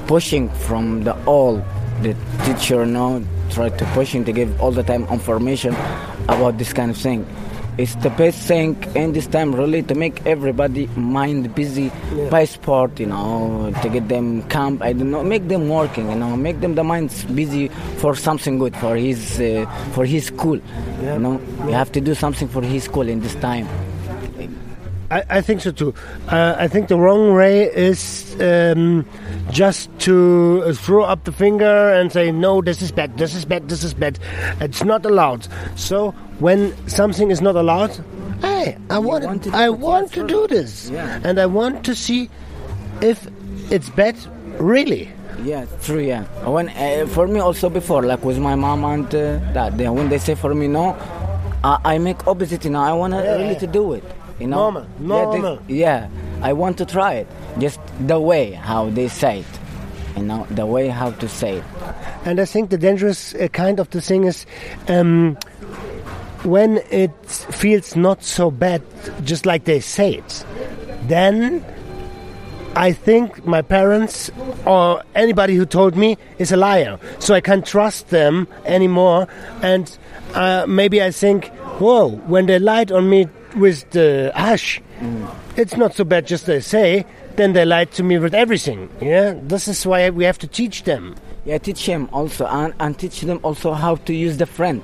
pushing 0.07 0.49
from 0.51 1.03
the 1.03 1.17
all. 1.25 1.61
The 2.01 2.15
teacher 2.45 2.87
now 2.87 3.21
try 3.51 3.69
to 3.69 3.85
pushing 3.87 4.25
to 4.27 4.33
give 4.33 4.61
all 4.61 4.71
the 4.71 4.85
time 4.85 5.05
information 5.09 5.75
about 6.29 6.59
this 6.59 6.73
kind 6.73 6.93
of 6.93 6.97
thing. 6.97 7.27
It's 7.77 7.97
the 7.97 8.11
best 8.11 8.47
thing 8.47 8.77
in 8.95 9.15
this 9.15 9.27
time 9.27 9.53
really 9.53 9.83
to 9.83 9.97
make 9.97 10.25
everybody 10.27 10.87
mind 10.95 11.53
busy 11.57 11.91
by 12.31 12.45
sport, 12.45 13.01
you 13.01 13.07
know, 13.07 13.75
to 13.83 13.89
get 13.89 14.07
them 14.07 14.43
camp. 14.49 14.81
I 14.81 14.93
don't 14.93 15.11
know, 15.11 15.25
make 15.25 15.49
them 15.49 15.69
working, 15.69 16.09
you 16.09 16.15
know, 16.17 16.37
make 16.37 16.61
them 16.61 16.77
the 16.77 16.85
minds 16.85 17.25
busy 17.25 17.67
for 17.99 18.15
something 18.15 18.59
good 18.61 18.77
for 18.77 18.95
his 18.95 19.41
uh, 19.41 19.67
for 19.93 20.05
his 20.05 20.27
school. 20.27 20.61
You 21.03 21.19
know, 21.19 21.41
you 21.67 21.73
have 21.73 21.91
to 21.93 22.01
do 22.01 22.15
something 22.15 22.47
for 22.47 22.63
his 22.63 22.85
school 22.85 23.09
in 23.09 23.19
this 23.19 23.35
time. 23.37 23.67
I, 25.11 25.25
I 25.31 25.41
think 25.41 25.63
so 25.63 25.71
too. 25.71 25.95
Uh, 26.29 26.55
I 26.59 26.69
think 26.69 26.89
the 26.89 26.99
wrong 26.99 27.35
way 27.35 27.65
is 27.65 28.37
um, 28.41 29.07
just 29.51 29.89
to 30.01 30.63
uh, 30.67 30.73
throw 30.75 31.05
up 31.05 31.25
the 31.25 31.33
finger 31.33 31.93
and 31.95 32.13
say, 32.13 32.31
no, 32.31 32.61
this 32.61 32.83
is 32.83 32.93
bad, 32.93 33.17
this 33.17 33.35
is 33.35 33.45
bad, 33.47 33.69
this 33.69 33.85
is 33.85 33.95
bad. 33.95 34.19
It's 34.61 34.85
not 34.85 35.07
allowed. 35.07 35.47
So 35.77 36.11
when 36.41 36.75
something 36.89 37.31
is 37.31 37.41
not 37.41 37.57
allowed, 37.57 37.99
hey, 38.43 38.77
I 38.91 38.99
want, 38.99 39.25
want 39.25 39.43
to 39.45 39.51
do 39.51 39.57
I 39.57 39.71
want 39.71 40.13
to 40.13 40.27
do 40.27 40.47
this. 40.47 40.91
Yeah. 40.91 41.21
And 41.25 41.39
I 41.39 41.47
want 41.47 41.85
to 41.87 41.95
see 41.95 42.29
if 43.01 43.27
it's 43.71 43.89
bad, 43.91 44.17
really. 44.61 45.11
Yeah, 45.43 45.67
true. 45.83 46.01
Yeah, 46.01 46.25
when 46.47 46.69
uh, 46.69 47.07
for 47.07 47.29
me 47.29 47.39
also 47.41 47.71
before, 47.71 48.03
like 48.03 48.25
with 48.25 48.39
my 48.39 48.57
mom 48.57 48.85
and 48.85 49.07
uh, 49.15 49.39
dad, 49.53 49.79
they, 49.79 49.89
when 49.89 50.09
they 50.09 50.19
say 50.19 50.35
for 50.35 50.53
me 50.55 50.67
no, 50.67 50.97
I, 51.63 51.79
I 51.95 51.99
make 51.99 52.27
opposite. 52.27 52.65
You 52.65 52.71
know, 52.73 52.81
I 52.81 52.93
want 52.93 53.15
Yeah, 53.15 53.37
really 53.37 53.53
yeah. 53.53 53.59
to 53.61 53.67
do 53.69 53.93
it. 53.93 54.05
You 54.39 54.47
know, 54.47 54.71
Normal, 54.71 54.87
Yeah, 55.01 55.07
normal. 55.25 55.59
Yeah, 55.69 56.09
I 56.43 56.53
want 56.53 56.79
to 56.79 56.87
try 56.87 57.15
it. 57.15 57.27
Just 57.59 57.81
the 58.07 58.21
way 58.21 58.53
how 58.53 58.91
they 58.91 59.09
say 59.09 59.41
it. 59.41 59.47
You 60.17 60.25
know, 60.25 60.47
the 60.51 60.67
way 60.67 60.89
how 60.89 61.11
to 61.11 61.29
say 61.29 61.57
it. 61.59 61.65
And 62.25 62.41
I 62.41 62.45
think 62.45 62.71
the 62.71 62.79
dangerous 62.79 63.35
uh, 63.35 63.49
kind 63.49 63.81
of 63.81 63.91
the 63.91 64.01
thing 64.01 64.25
is 64.25 64.47
um, 64.89 65.37
when 66.45 66.79
it 66.91 67.11
feels 67.27 67.97
not 67.97 68.23
so 68.23 68.51
bad, 68.51 68.83
just 69.25 69.47
like 69.47 69.65
they 69.65 69.81
say 69.81 70.15
it, 70.15 70.45
then 71.03 71.65
I 72.77 72.93
think 72.93 73.45
my 73.45 73.63
parents 73.63 74.31
or 74.65 75.03
anybody 75.15 75.57
who 75.57 75.67
told 75.67 75.97
me 75.97 76.17
is 76.39 76.53
a 76.53 76.57
liar. 76.57 76.99
So 77.19 77.35
I 77.35 77.41
can't 77.41 77.67
trust 77.67 78.11
them 78.11 78.47
anymore. 78.65 79.27
And 79.63 79.97
uh, 80.35 80.65
maybe 80.69 81.03
I 81.03 81.11
think, 81.11 81.49
whoa, 81.81 82.11
when 82.27 82.47
they 82.47 82.59
lied 82.59 82.93
on 82.93 83.09
me 83.11 83.27
with 83.57 83.89
the 83.91 84.33
hash, 84.35 84.81
it's 85.57 85.77
not 85.77 85.95
so 85.95 86.05
bad, 86.05 86.27
just 86.27 86.47
they 86.47 86.61
say. 86.61 87.05
Then 87.37 87.53
they 87.53 87.65
lied 87.65 87.93
to 87.93 88.03
me 88.03 88.19
with 88.19 88.35
everything. 88.35 88.91
Yeah, 89.01 89.35
this 89.43 89.69
is 89.69 89.87
why 89.87 90.11
we 90.11 90.25
have 90.25 90.39
to 90.39 90.47
teach 90.49 90.83
them. 90.85 91.15
Yeah, 91.45 91.59
teach 91.59 91.87
them 91.87 92.09
also 92.13 92.47
and, 92.47 92.75
and 92.81 92.99
teach 92.99 93.21
them 93.21 93.39
also 93.43 93.73
how 93.73 93.95
to 93.95 94.13
use 94.13 94.37
the 94.39 94.47
friend. 94.47 94.83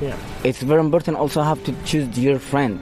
Yeah. 0.00 0.16
It's 0.44 0.62
very 0.62 0.80
important 0.80 1.16
also 1.16 1.42
how 1.42 1.56
to 1.56 1.74
choose 1.84 2.16
your 2.18 2.38
friend. 2.38 2.78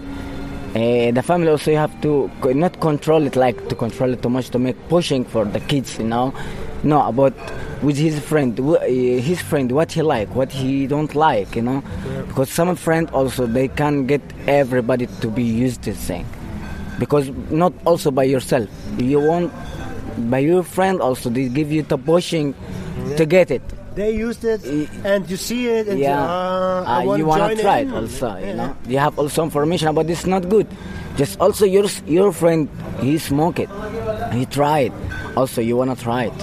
Uh, 0.77 1.11
the 1.11 1.23
family 1.23 1.49
also 1.49 1.71
you 1.71 1.79
have 1.79 1.99
to 2.03 2.31
not 2.53 2.79
control 2.81 3.27
it 3.27 3.35
like 3.35 3.69
to 3.69 3.75
control 3.75 4.13
it 4.13 4.23
too 4.23 4.29
much 4.29 4.51
to 4.51 4.59
make 4.59 4.77
pushing 4.89 5.25
for 5.25 5.47
the 5.47 5.61
kids, 5.61 5.99
you 5.99 6.05
know. 6.05 6.35
No, 6.83 7.07
about 7.07 7.35
with 7.83 7.97
his 7.97 8.19
friend, 8.21 8.59
uh, 8.61 8.81
his 8.83 9.41
friend, 9.43 9.71
what 9.73 9.93
he 9.93 10.03
like, 10.03 10.33
what 10.35 10.51
he 10.53 10.87
don't 10.87 11.15
like, 11.15 11.57
you 11.57 11.63
know. 11.63 11.83
Because 12.29 12.51
some 12.51 12.75
friend 12.77 13.11
also 13.11 13.47
they 13.47 13.69
can 13.69 14.07
get 14.07 14.21
everybody 14.47 15.07
to 15.21 15.29
be 15.29 15.43
used 15.43 15.83
to 15.83 15.93
thing. 15.93 16.27
Because 16.99 17.31
not 17.51 17.73
also 17.85 18.11
by 18.11 18.25
yourself, 18.25 18.69
you 18.97 19.21
want 19.21 19.53
by 20.31 20.39
your 20.39 20.63
friend 20.63 21.01
also 21.01 21.31
they 21.31 21.49
give 21.49 21.71
you 21.71 21.83
the 21.83 21.99
pushing 21.99 22.55
to 23.17 23.27
get 23.27 23.51
it. 23.51 23.63
They 23.95 24.15
used 24.15 24.45
it, 24.45 24.63
and 25.05 25.29
you 25.29 25.37
see 25.37 25.67
it, 25.67 25.89
and 25.89 25.99
yeah, 25.99 26.23
you, 26.23 26.31
uh, 26.31 26.85
I 26.87 27.03
Uh, 27.03 27.07
want 27.07 27.19
you 27.19 27.25
to 27.25 27.29
wanna 27.29 27.57
try 27.57 27.79
it 27.79 27.93
also. 27.93 28.29
Yeah. 28.39 28.47
You 28.47 28.55
know, 28.55 28.77
you 28.87 28.99
have 28.99 29.19
also 29.19 29.43
information 29.43 29.89
about 29.89 30.07
this. 30.07 30.25
Not 30.27 30.49
good. 30.49 30.69
Just 31.17 31.41
also 31.41 31.67
your 31.67 31.87
your 32.07 32.31
friend 32.31 32.69
he 33.03 33.19
smoke 33.19 33.59
it, 33.59 33.71
he 34.31 34.47
tried. 34.47 34.93
Also, 35.37 35.61
you 35.61 35.77
wanna 35.77 35.97
try 35.97 36.31
it. 36.31 36.39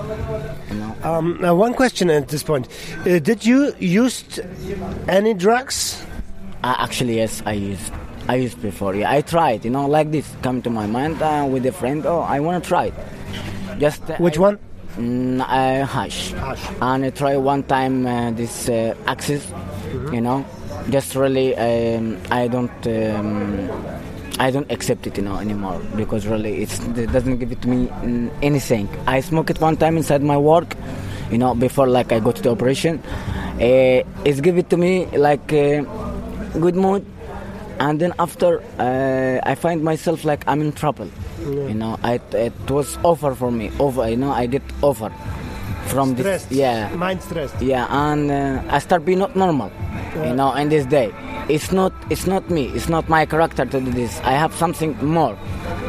Um, 1.05 1.37
now, 1.39 1.53
one 1.55 1.73
question 1.75 2.09
at 2.09 2.27
this 2.29 2.41
point: 2.43 2.67
uh, 3.05 3.19
Did 3.19 3.45
you 3.45 3.73
used 3.79 4.39
any 5.07 5.33
drugs? 5.35 6.01
Uh, 6.63 6.75
actually, 6.79 7.17
yes, 7.17 7.43
I 7.45 7.53
used. 7.53 7.93
I 8.27 8.35
used 8.35 8.59
before. 8.61 8.95
Yeah, 8.95 9.11
I 9.11 9.21
tried. 9.21 9.63
You 9.63 9.69
know, 9.69 9.85
like 9.87 10.09
this 10.11 10.27
come 10.41 10.61
to 10.63 10.69
my 10.71 10.87
mind 10.87 11.21
uh, 11.21 11.45
with 11.47 11.63
a 11.67 11.71
friend. 11.71 12.05
Oh, 12.07 12.21
I 12.21 12.39
wanna 12.39 12.59
try 12.59 12.85
it. 12.85 12.93
Just 13.77 14.09
uh, 14.09 14.17
Which 14.17 14.37
I- 14.37 14.41
one? 14.41 14.59
Mm, 14.97 15.41
uh, 15.41 15.85
hash. 15.85 16.31
Hash. 16.31 16.63
And 16.81 17.05
I 17.05 17.09
try 17.11 17.35
one 17.37 17.63
time 17.63 18.07
uh, 18.07 18.31
this 18.31 18.67
uh, 18.69 18.95
axis, 19.05 19.45
you 20.11 20.21
know, 20.21 20.43
just 20.89 21.13
really 21.15 21.53
um, 21.55 22.17
I 22.31 22.47
don't 22.47 22.71
um, 22.87 23.69
I 24.37 24.51
don't 24.51 24.69
accept 24.71 25.07
it, 25.07 25.15
you 25.17 25.23
know, 25.23 25.37
anymore 25.37 25.79
because 25.95 26.27
really 26.27 26.61
it's, 26.63 26.79
it 26.79 27.11
doesn't 27.11 27.37
give 27.37 27.51
it 27.51 27.61
to 27.61 27.67
me 27.69 27.89
anything. 28.41 28.89
I 29.07 29.21
smoke 29.21 29.49
it 29.49 29.61
one 29.61 29.77
time 29.77 29.95
inside 29.97 30.21
my 30.23 30.37
work, 30.37 30.75
you 31.31 31.37
know, 31.37 31.55
before 31.55 31.87
like 31.87 32.11
I 32.11 32.19
go 32.19 32.31
to 32.33 32.41
the 32.41 32.51
operation. 32.51 32.99
Uh, 33.55 34.03
it's 34.25 34.41
give 34.41 34.57
it 34.57 34.69
to 34.71 34.77
me 34.77 35.05
like 35.17 35.53
uh, 35.53 35.81
good 36.59 36.75
mood, 36.75 37.05
and 37.79 38.01
then 38.01 38.13
after 38.19 38.61
uh, 38.77 39.39
I 39.49 39.55
find 39.55 39.83
myself 39.83 40.25
like 40.25 40.43
I'm 40.47 40.59
in 40.61 40.73
trouble. 40.73 41.09
You 41.39 41.73
know, 41.73 41.97
I, 42.03 42.19
it 42.33 42.69
was 42.71 42.97
over 43.05 43.33
for 43.35 43.51
me. 43.51 43.71
Over, 43.79 44.09
you 44.09 44.17
know, 44.17 44.31
I 44.31 44.47
get 44.47 44.63
over 44.83 45.09
from 45.85 46.17
Stressed. 46.17 46.49
this. 46.49 46.57
Yeah, 46.57 46.89
Mind 46.95 47.21
stressed. 47.21 47.61
yeah, 47.61 47.87
and 47.89 48.31
uh, 48.31 48.63
I 48.69 48.79
start 48.79 49.05
being 49.05 49.19
not 49.19 49.35
normal. 49.35 49.71
You 50.15 50.33
know, 50.33 50.53
in 50.55 50.69
this 50.69 50.85
day, 50.85 51.13
it's 51.49 51.71
not 51.71 51.93
it's 52.09 52.25
not 52.27 52.49
me. 52.49 52.67
It's 52.67 52.89
not 52.89 53.07
my 53.09 53.25
character 53.25 53.65
to 53.65 53.79
do 53.79 53.91
this. 53.91 54.19
I 54.21 54.33
have 54.33 54.53
something 54.55 54.97
more. 55.05 55.37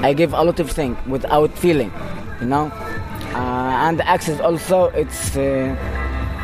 I 0.01 0.13
give 0.13 0.33
a 0.33 0.43
lot 0.43 0.61
of 0.61 0.71
things 0.71 0.97
without 1.07 1.51
feeling. 1.59 1.93
You 2.41 2.47
know, 2.47 2.67
uh, 3.35 3.87
and 3.87 4.01
access 4.03 4.41
also 4.41 4.87
it's. 4.95 5.37
Uh, 5.37 5.75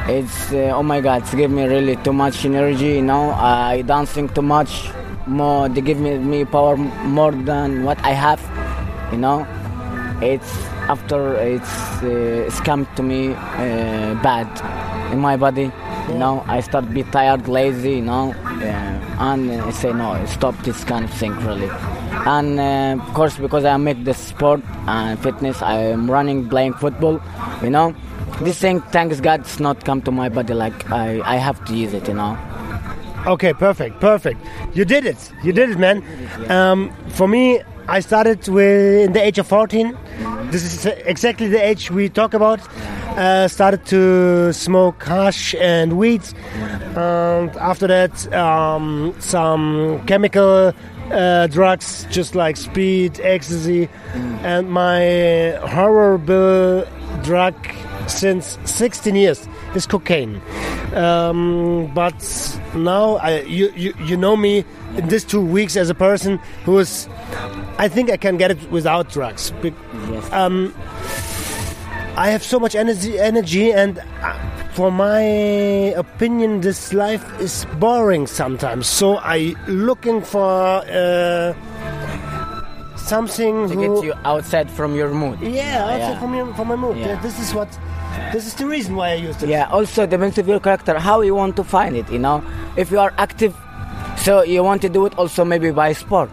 it's 0.08 0.52
uh, 0.52 0.72
oh 0.74 0.82
my 0.82 1.00
god 1.00 1.22
it's 1.22 1.32
give 1.32 1.48
me 1.48 1.62
really 1.62 1.94
too 2.02 2.12
much 2.12 2.44
energy 2.44 2.94
you 2.94 3.02
know 3.02 3.30
i 3.34 3.82
dancing 3.82 4.28
too 4.28 4.42
much 4.42 4.90
more 5.28 5.68
they 5.68 5.80
give 5.80 6.00
me, 6.00 6.18
me 6.18 6.44
power 6.44 6.76
more 6.76 7.30
than 7.30 7.84
what 7.84 7.96
i 8.04 8.10
have 8.10 8.40
you 9.12 9.18
know 9.18 9.46
it's 10.20 10.52
after 10.90 11.36
it's 11.36 12.02
uh, 12.02 12.46
it's 12.48 12.60
come 12.62 12.84
to 12.96 13.02
me 13.04 13.28
uh, 13.32 14.14
bad 14.26 14.48
in 15.12 15.20
my 15.20 15.36
body 15.36 15.70
you 16.08 16.14
know 16.14 16.44
i 16.48 16.58
start 16.58 16.92
be 16.92 17.04
tired 17.04 17.46
lazy 17.46 17.92
you 17.92 18.02
know 18.02 18.34
and 18.62 19.50
i 19.52 19.70
say 19.70 19.92
no 19.92 20.24
stop 20.26 20.56
this 20.64 20.84
kind 20.84 21.04
of 21.04 21.12
thing 21.14 21.32
really 21.46 21.68
and 22.26 22.58
uh, 22.60 23.02
of 23.02 23.14
course 23.14 23.36
because 23.38 23.64
i 23.64 23.76
make 23.76 24.04
the 24.04 24.14
sport 24.14 24.60
and 24.86 25.18
fitness 25.20 25.62
i 25.62 25.74
am 25.76 26.10
running 26.10 26.48
playing 26.48 26.72
football 26.74 27.20
you 27.62 27.70
know 27.70 27.94
this 28.40 28.58
thing 28.58 28.80
thanks 28.92 29.20
god 29.20 29.40
it's 29.40 29.60
not 29.60 29.84
come 29.84 30.00
to 30.00 30.10
my 30.10 30.28
body 30.28 30.54
like 30.54 30.90
i 30.90 31.20
i 31.24 31.36
have 31.36 31.62
to 31.64 31.74
use 31.74 31.92
it 31.94 32.06
you 32.08 32.14
know 32.14 32.36
Okay, 33.24 33.52
perfect, 33.52 34.00
perfect. 34.00 34.40
You 34.74 34.84
did 34.84 35.06
it. 35.06 35.32
You 35.44 35.52
did 35.52 35.70
it, 35.70 35.78
man. 35.78 36.02
Um, 36.50 36.92
for 37.10 37.28
me, 37.28 37.60
I 37.88 38.00
started 38.00 38.46
with 38.48 39.06
in 39.06 39.12
the 39.12 39.22
age 39.22 39.38
of 39.38 39.46
14. 39.46 39.96
This 40.50 40.64
is 40.64 40.86
exactly 40.86 41.48
the 41.48 41.62
age 41.62 41.90
we 41.90 42.08
talk 42.08 42.34
about. 42.34 42.60
Uh, 43.16 43.48
started 43.48 43.84
to 43.86 44.52
smoke 44.52 45.02
hash 45.02 45.54
and 45.56 45.98
weed, 45.98 46.22
and 46.96 47.54
after 47.56 47.86
that, 47.86 48.32
um, 48.32 49.14
some 49.18 50.02
chemical 50.06 50.72
uh, 51.10 51.46
drugs, 51.48 52.06
just 52.10 52.34
like 52.34 52.56
speed, 52.56 53.20
ecstasy, 53.20 53.88
and 54.42 54.70
my 54.70 55.58
horrible 55.62 56.86
drug 57.22 57.54
since 58.06 58.58
16 58.64 59.14
years 59.14 59.46
is 59.74 59.86
cocaine. 59.86 60.40
Um, 60.94 61.90
but 61.94 62.14
now 62.74 63.16
I, 63.16 63.40
you, 63.42 63.72
you 63.74 63.94
you 64.04 64.16
know 64.16 64.36
me 64.36 64.64
in 64.96 65.08
these 65.08 65.24
two 65.24 65.40
weeks 65.40 65.76
as 65.76 65.88
a 65.88 65.94
person 65.94 66.38
who 66.64 66.78
is, 66.78 67.08
I 67.78 67.88
think 67.88 68.10
I 68.10 68.16
can 68.16 68.36
get 68.36 68.50
it 68.50 68.70
without 68.70 69.08
drugs. 69.10 69.52
Um, 70.30 70.74
I 72.16 72.28
have 72.30 72.42
so 72.42 72.58
much 72.60 72.74
energy, 72.74 73.18
energy, 73.18 73.72
and 73.72 73.98
uh, 73.98 74.34
for 74.74 74.90
my 74.92 75.20
opinion, 75.96 76.60
this 76.60 76.92
life 76.92 77.24
is 77.40 77.66
boring 77.78 78.26
sometimes. 78.26 78.86
So 78.86 79.16
I 79.18 79.54
looking 79.66 80.20
for 80.22 80.84
uh, 80.86 81.54
something 82.96 83.68
To 83.68 83.74
who, 83.74 83.96
get 83.96 84.04
you 84.04 84.14
outside 84.24 84.70
from 84.70 84.94
your 84.94 85.10
mood. 85.12 85.40
yeah, 85.40 85.82
also 85.84 85.98
Yeah. 85.98 86.20
from 86.20 86.34
your, 86.34 86.54
from 86.54 86.68
my 86.68 86.76
mood. 86.76 86.96
Yeah. 86.98 87.06
Yeah, 87.08 87.20
this 87.22 87.38
is 87.40 87.54
what, 87.54 87.68
this 88.32 88.46
is 88.46 88.54
the 88.54 88.66
reason 88.66 88.94
why 88.94 89.10
I 89.10 89.14
used 89.14 89.42
it. 89.42 89.48
Yeah, 89.48 89.68
also 89.70 90.06
depends 90.06 90.38
of 90.38 90.46
your 90.46 90.60
character, 90.60 90.98
how 90.98 91.20
you 91.22 91.34
want 91.34 91.56
to 91.56 91.64
find 91.64 91.96
it, 91.96 92.08
you 92.10 92.18
know. 92.18 92.42
If 92.76 92.90
you 92.90 93.00
are 93.00 93.12
active, 93.18 93.54
so 94.18 94.42
you 94.42 94.62
want 94.62 94.82
to 94.82 94.88
do 94.88 95.06
it 95.06 95.18
also 95.18 95.44
maybe 95.44 95.70
by 95.70 95.92
sport, 95.94 96.30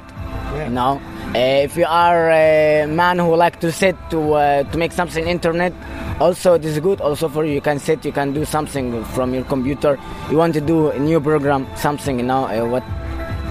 Yeah. 0.60 0.68
you 0.68 0.74
know. 0.76 1.02
Uh, 1.36 1.64
if 1.68 1.78
you 1.78 1.86
are 1.88 2.30
a 2.32 2.86
man 2.88 3.20
who 3.20 3.36
like 3.36 3.60
to 3.62 3.72
sit 3.72 3.96
to 4.10 4.20
uh, 4.34 4.64
to 4.72 4.78
make 4.78 4.92
something 4.92 5.28
internet, 5.28 5.74
also 6.20 6.58
this 6.58 6.72
is 6.76 6.80
good 6.80 7.00
also 7.02 7.30
for 7.30 7.46
you. 7.46 7.54
You 7.54 7.62
can 7.62 7.80
sit, 7.80 8.04
you 8.06 8.12
can 8.12 8.34
do 8.34 8.44
something 8.46 9.04
from 9.16 9.34
your 9.34 9.44
computer. 9.46 9.98
You 10.32 10.38
want 10.38 10.54
to 10.56 10.62
do 10.62 10.90
a 10.90 11.00
new 11.00 11.20
program, 11.22 11.68
something, 11.76 12.20
you 12.20 12.26
know. 12.26 12.46
Uh, 12.46 12.66
what 12.74 12.84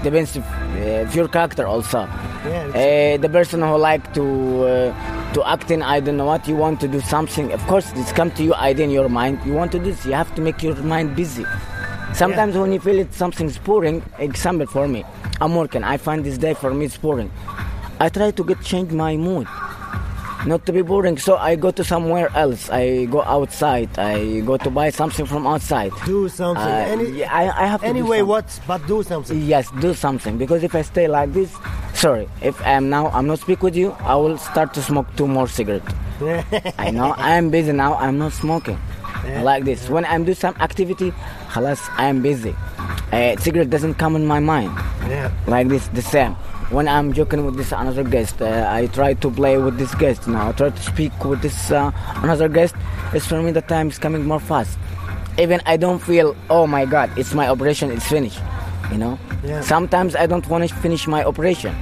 depends 0.03 0.35
of, 0.37 0.43
uh, 0.45 1.03
of 1.07 1.15
your 1.15 1.27
character 1.27 1.65
also. 1.67 1.99
Yeah, 2.45 2.67
Uh, 2.83 3.17
the 3.25 3.29
person 3.37 3.61
who 3.61 3.75
like 3.77 4.05
to 4.13 4.23
uh, 4.63 5.33
to 5.33 5.39
act 5.55 5.71
in 5.71 5.81
I 5.83 5.99
don't 5.99 6.17
know 6.17 6.25
what 6.33 6.47
you 6.47 6.55
want 6.55 6.79
to 6.83 6.87
do 6.87 6.99
something. 7.01 7.51
Of 7.57 7.61
course, 7.67 7.87
it's 7.95 8.11
come 8.19 8.31
to 8.37 8.43
you 8.43 8.53
idea 8.55 8.85
in 8.85 8.91
your 8.91 9.09
mind. 9.09 9.39
You 9.45 9.53
want 9.53 9.71
to 9.73 9.79
do 9.79 9.91
this. 9.91 10.05
You 10.05 10.13
have 10.21 10.31
to 10.35 10.41
make 10.41 10.63
your 10.63 10.75
mind 10.93 11.15
busy. 11.15 11.45
Sometimes 12.13 12.57
when 12.57 12.71
you 12.73 12.79
feel 12.79 12.99
it 12.99 13.13
something's 13.13 13.57
boring, 13.59 14.01
example 14.17 14.67
for 14.67 14.87
me, 14.87 15.03
I'm 15.41 15.55
working. 15.55 15.83
I 15.83 15.97
find 15.97 16.23
this 16.23 16.37
day 16.37 16.53
for 16.53 16.73
me 16.73 16.85
it's 16.85 16.97
boring. 16.97 17.31
I 17.99 18.09
try 18.09 18.31
to 18.31 18.43
get 18.43 18.61
change 18.61 18.91
my 18.91 19.17
mood, 19.17 19.47
not 20.45 20.65
to 20.65 20.71
be 20.71 20.81
boring. 20.81 21.17
So 21.17 21.35
I 21.37 21.55
go 21.55 21.71
to 21.71 21.83
somewhere 21.83 22.29
else. 22.35 22.69
I 22.69 23.05
go 23.05 23.21
outside. 23.23 23.89
I 23.99 24.39
go 24.41 24.57
to 24.57 24.69
buy 24.69 24.89
something 24.89 25.25
from 25.25 25.45
outside. 25.47 25.91
do 26.05 26.29
something. 26.29 26.63
Uh, 26.63 26.85
Any, 26.93 27.23
I, 27.25 27.63
I 27.63 27.65
have 27.67 27.81
to 27.81 27.87
anyway, 27.87 28.21
what? 28.21 28.47
But 28.67 28.85
do 28.87 29.03
something. 29.03 29.41
Yes, 29.41 29.69
do 29.81 29.93
something 29.93 30.37
because 30.37 30.63
if 30.63 30.75
I 30.75 30.81
stay 30.81 31.07
like 31.07 31.33
this, 31.33 31.53
sorry, 31.93 32.27
if 32.41 32.59
I 32.61 32.71
am 32.71 32.89
now, 32.89 33.07
I'm 33.09 33.27
not 33.27 33.39
speak 33.39 33.61
with 33.63 33.75
you, 33.75 33.91
I 33.99 34.15
will 34.15 34.37
start 34.37 34.73
to 34.75 34.81
smoke 34.81 35.07
two 35.17 35.27
more 35.27 35.47
cigarettes. 35.47 35.93
I 36.77 36.91
know 36.91 37.13
I 37.17 37.35
am 37.35 37.49
busy 37.49 37.71
now. 37.71 37.95
I'm 37.95 38.17
not 38.17 38.33
smoking 38.33 38.77
like 39.43 39.65
this. 39.65 39.89
When 39.89 40.05
I'm 40.05 40.23
do 40.25 40.33
some 40.33 40.55
activity, 40.59 41.11
halas, 41.49 41.79
I 41.97 42.05
am 42.05 42.21
busy. 42.21 42.55
Uh, 43.11 43.35
cigarette 43.37 43.69
doesn't 43.69 43.95
come 43.95 44.15
in 44.15 44.25
my 44.25 44.39
mind 44.39 44.71
yeah. 45.07 45.31
like 45.47 45.67
this. 45.67 45.87
The 45.89 46.01
same. 46.01 46.35
When 46.69 46.87
I'm 46.87 47.13
joking 47.13 47.45
with 47.45 47.57
this 47.57 47.71
another 47.71 48.03
guest, 48.03 48.41
uh, 48.41 48.67
I 48.69 48.87
try 48.87 49.15
to 49.15 49.31
play 49.31 49.57
with 49.57 49.77
this 49.77 49.95
guest. 49.95 50.27
Now 50.27 50.49
I 50.49 50.51
try 50.51 50.69
to 50.69 50.83
speak 50.83 51.25
with 51.25 51.41
this 51.41 51.71
uh, 51.71 51.91
another 52.17 52.47
guest. 52.47 52.75
It's 53.13 53.25
for 53.25 53.41
me 53.41 53.51
the 53.51 53.61
time 53.61 53.89
is 53.89 53.97
coming 53.97 54.25
more 54.25 54.39
fast. 54.39 54.77
Even 55.39 55.61
I 55.65 55.77
don't 55.77 55.99
feel, 55.99 56.35
oh 56.49 56.67
my 56.67 56.85
God, 56.85 57.09
it's 57.17 57.33
my 57.33 57.47
operation. 57.47 57.91
It's 57.91 58.07
finished. 58.07 58.39
You 58.91 58.97
know. 58.97 59.19
Yeah. 59.43 59.61
Sometimes 59.61 60.15
I 60.15 60.25
don't 60.27 60.47
want 60.47 60.67
to 60.67 60.75
finish 60.75 61.07
my 61.07 61.23
operation 61.23 61.75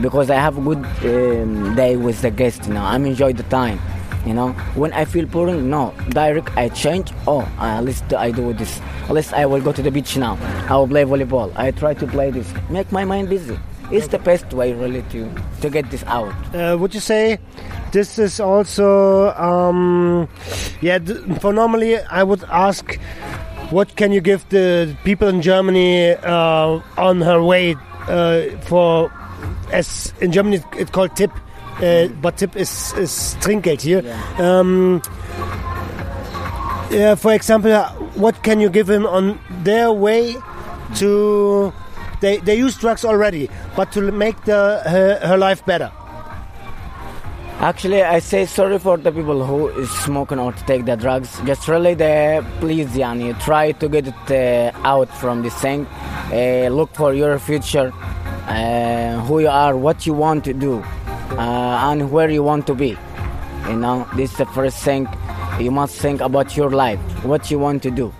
because 0.00 0.30
I 0.30 0.36
have 0.36 0.56
a 0.56 0.60
good 0.60 0.84
um, 1.04 1.74
day 1.74 1.96
with 1.96 2.22
the 2.22 2.30
guest. 2.30 2.66
You 2.66 2.74
know, 2.74 2.82
I'm 2.82 3.04
enjoy 3.04 3.32
the 3.32 3.42
time. 3.44 3.78
You 4.26 4.34
know, 4.34 4.52
when 4.74 4.92
I 4.92 5.04
feel 5.04 5.26
boring, 5.26 5.70
no, 5.70 5.94
direct 6.10 6.50
I 6.56 6.68
change. 6.68 7.12
Oh, 7.26 7.40
uh, 7.58 7.78
at 7.78 7.84
least 7.84 8.12
I 8.12 8.30
do 8.30 8.52
this. 8.52 8.80
At 9.04 9.12
least 9.12 9.32
I 9.32 9.46
will 9.46 9.60
go 9.60 9.72
to 9.72 9.82
the 9.82 9.90
beach 9.90 10.16
now. 10.16 10.36
I 10.68 10.76
will 10.76 10.88
play 10.88 11.04
volleyball. 11.04 11.52
I 11.56 11.70
try 11.70 11.94
to 11.94 12.06
play 12.06 12.30
this. 12.30 12.52
Make 12.68 12.92
my 12.92 13.04
mind 13.04 13.30
busy. 13.30 13.58
It's 13.90 14.08
the 14.08 14.18
best 14.18 14.52
way 14.52 14.72
really 14.72 15.02
to 15.10 15.28
to 15.62 15.70
get 15.70 15.90
this 15.90 16.04
out. 16.04 16.34
Uh, 16.54 16.76
would 16.78 16.94
you 16.94 17.00
say 17.00 17.38
this 17.92 18.18
is 18.18 18.38
also 18.40 19.30
um, 19.34 20.28
yeah 20.80 20.98
for 21.40 21.52
normally 21.52 21.98
i 21.98 22.22
would 22.22 22.42
ask 22.44 22.98
what 23.70 23.96
can 23.96 24.12
you 24.12 24.20
give 24.20 24.48
the 24.50 24.96
people 25.04 25.28
in 25.28 25.42
germany 25.42 26.10
uh, 26.10 26.80
on 26.96 27.20
her 27.20 27.42
way 27.42 27.74
uh, 28.08 28.42
for 28.62 29.12
as 29.72 30.12
in 30.20 30.30
germany 30.32 30.62
it's 30.74 30.90
called 30.90 31.14
tip 31.16 31.30
but 32.20 32.36
tip 32.36 32.56
is, 32.56 32.92
is 32.94 33.36
trinkgeld 33.40 33.80
here 33.80 34.02
um, 34.38 35.00
yeah, 36.90 37.14
for 37.14 37.32
example 37.32 37.72
what 38.14 38.42
can 38.42 38.60
you 38.60 38.68
give 38.68 38.88
him 38.88 39.06
on 39.06 39.38
their 39.62 39.92
way 39.92 40.36
to 40.96 41.72
they, 42.20 42.38
they 42.38 42.56
use 42.56 42.76
drugs 42.76 43.04
already 43.04 43.48
but 43.76 43.90
to 43.92 44.12
make 44.12 44.42
the 44.44 44.82
her, 44.84 45.18
her 45.22 45.38
life 45.38 45.64
better 45.64 45.90
Actually, 47.60 48.02
I 48.02 48.20
say 48.20 48.46
sorry 48.46 48.78
for 48.78 48.96
the 48.96 49.12
people 49.12 49.44
who 49.44 49.68
is 49.68 49.90
smoking 49.90 50.38
or 50.38 50.50
to 50.50 50.64
take 50.64 50.86
the 50.86 50.96
drugs. 50.96 51.38
Just 51.44 51.68
really, 51.68 51.92
the 51.92 52.42
please, 52.58 52.88
Yani, 52.96 53.38
try 53.38 53.72
to 53.72 53.86
get 53.86 54.06
it 54.06 54.30
uh, 54.30 54.88
out 54.88 55.14
from 55.18 55.42
this 55.42 55.54
thing. 55.56 55.86
Uh, 56.32 56.70
look 56.72 56.94
for 56.94 57.12
your 57.12 57.38
future, 57.38 57.92
uh, 58.48 59.20
who 59.26 59.40
you 59.40 59.48
are, 59.48 59.76
what 59.76 60.06
you 60.06 60.14
want 60.14 60.42
to 60.44 60.54
do, 60.54 60.82
uh, 61.38 61.90
and 61.90 62.10
where 62.10 62.30
you 62.30 62.42
want 62.42 62.66
to 62.66 62.74
be. 62.74 62.96
You 63.68 63.76
know, 63.76 64.08
this 64.16 64.32
is 64.32 64.38
the 64.38 64.46
first 64.46 64.78
thing. 64.78 65.08
You 65.60 65.70
must 65.70 65.96
think 65.96 66.20
about 66.20 66.56
your 66.56 66.70
life, 66.70 66.98
what 67.24 67.50
you 67.50 67.58
want 67.58 67.82
to 67.82 67.90
do. 67.90 68.12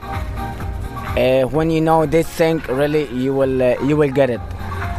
Uh, 1.17 1.43
when 1.51 1.71
you 1.71 1.81
know 1.81 2.07
this 2.07 2.29
thing, 2.29 2.59
really, 2.69 3.09
you 3.09 3.35
will 3.35 3.63
uh, 3.63 3.75
you 3.83 3.97
will 3.97 4.11
get 4.13 4.31
it. 4.31 4.41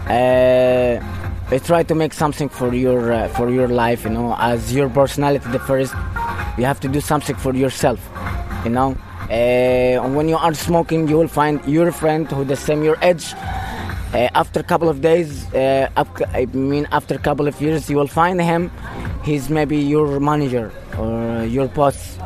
Uh, 0.09 1.59
try 1.59 1.83
to 1.83 1.95
make 1.95 2.13
something 2.13 2.49
for 2.49 2.73
your 2.73 3.13
uh, 3.13 3.27
for 3.29 3.49
your 3.49 3.67
life. 3.67 4.03
You 4.03 4.11
know, 4.11 4.35
as 4.39 4.73
your 4.73 4.89
personality, 4.89 5.47
the 5.51 5.59
first, 5.59 5.93
you 6.57 6.65
have 6.65 6.79
to 6.81 6.87
do 6.87 6.99
something 6.99 7.35
for 7.35 7.53
yourself. 7.53 7.99
You 8.65 8.71
know, 8.71 8.97
uh, 9.29 10.07
when 10.09 10.27
you 10.27 10.37
are 10.37 10.53
smoking, 10.53 11.07
you 11.07 11.17
will 11.17 11.27
find 11.27 11.63
your 11.65 11.91
friend 11.91 12.27
who 12.29 12.43
the 12.43 12.55
same 12.55 12.83
your 12.83 12.97
age. 13.01 13.33
Uh, 14.13 14.27
after 14.35 14.59
a 14.59 14.63
couple 14.63 14.89
of 14.89 14.99
days, 14.99 15.47
uh, 15.53 15.87
I 16.33 16.45
mean, 16.53 16.85
after 16.91 17.15
a 17.15 17.17
couple 17.17 17.47
of 17.47 17.61
years, 17.61 17.89
you 17.89 17.95
will 17.95 18.07
find 18.07 18.41
him. 18.41 18.69
He's 19.23 19.49
maybe 19.49 19.77
your 19.77 20.19
manager 20.19 20.71
or 20.97 21.45
your 21.45 21.67
boss. 21.69 22.17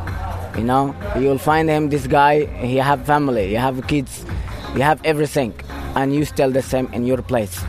You 0.58 0.64
know, 0.64 0.96
you 1.20 1.28
will 1.28 1.38
find 1.38 1.70
him. 1.70 1.90
This 1.90 2.08
guy, 2.08 2.46
he 2.66 2.78
have 2.78 3.06
family, 3.06 3.52
you 3.52 3.58
have 3.58 3.86
kids, 3.88 4.26
you 4.74 4.82
have 4.82 5.00
everything, 5.04 5.54
and 5.96 6.16
you 6.16 6.26
still 6.26 6.50
the 6.50 6.64
same 6.64 6.88
in 6.92 7.06
your 7.06 7.22
place. 7.22 7.62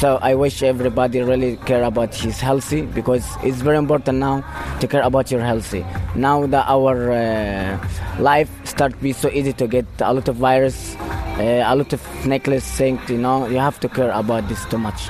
So 0.00 0.18
I 0.22 0.34
wish 0.34 0.62
everybody 0.62 1.20
really 1.20 1.58
care 1.66 1.82
about 1.82 2.14
his 2.14 2.40
healthy 2.40 2.86
because 2.86 3.26
it's 3.44 3.58
very 3.60 3.76
important 3.76 4.16
now 4.16 4.40
to 4.80 4.88
care 4.88 5.02
about 5.02 5.30
your 5.30 5.42
healthy. 5.42 5.84
Now 6.14 6.46
that 6.46 6.64
our 6.68 7.12
uh, 7.12 7.88
life 8.18 8.48
start 8.64 8.98
be 9.02 9.12
so 9.12 9.28
easy 9.28 9.52
to 9.52 9.68
get 9.68 9.84
a 10.00 10.14
lot 10.14 10.26
of 10.26 10.36
virus, 10.36 10.96
uh, 10.96 11.64
a 11.66 11.76
lot 11.76 11.92
of 11.92 12.00
necklace 12.24 12.64
things, 12.64 13.10
you 13.10 13.18
know, 13.18 13.46
you 13.46 13.58
have 13.58 13.78
to 13.80 13.90
care 13.90 14.10
about 14.12 14.48
this 14.48 14.64
too 14.64 14.78
much. 14.78 15.06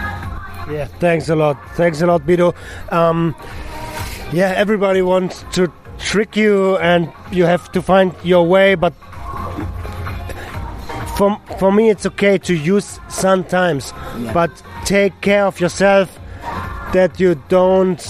Yeah, 0.69 0.87
thanks 0.99 1.29
a 1.29 1.37
lot. 1.37 1.57
Thanks 1.77 2.01
a 2.01 2.09
lot, 2.09 2.23
Bido. 2.23 2.53
Um, 2.91 3.37
yeah, 4.33 4.55
everybody 4.57 5.03
wants 5.03 5.45
to 5.53 5.73
trick 6.01 6.35
you, 6.35 6.79
and 6.79 7.13
you 7.31 7.45
have 7.45 7.71
to 7.73 7.81
find 7.81 8.13
your 8.25 8.45
way. 8.45 8.75
But 8.75 8.95
for 11.21 11.39
for 11.59 11.71
me, 11.71 11.91
it's 11.91 12.07
okay 12.07 12.39
to 12.39 12.55
use 12.55 12.99
sometimes, 13.11 13.93
but 14.33 14.51
take 14.87 15.21
care 15.21 15.45
of 15.45 15.61
yourself 15.61 16.19
that 16.95 17.21
you 17.21 17.35
don't 17.51 18.03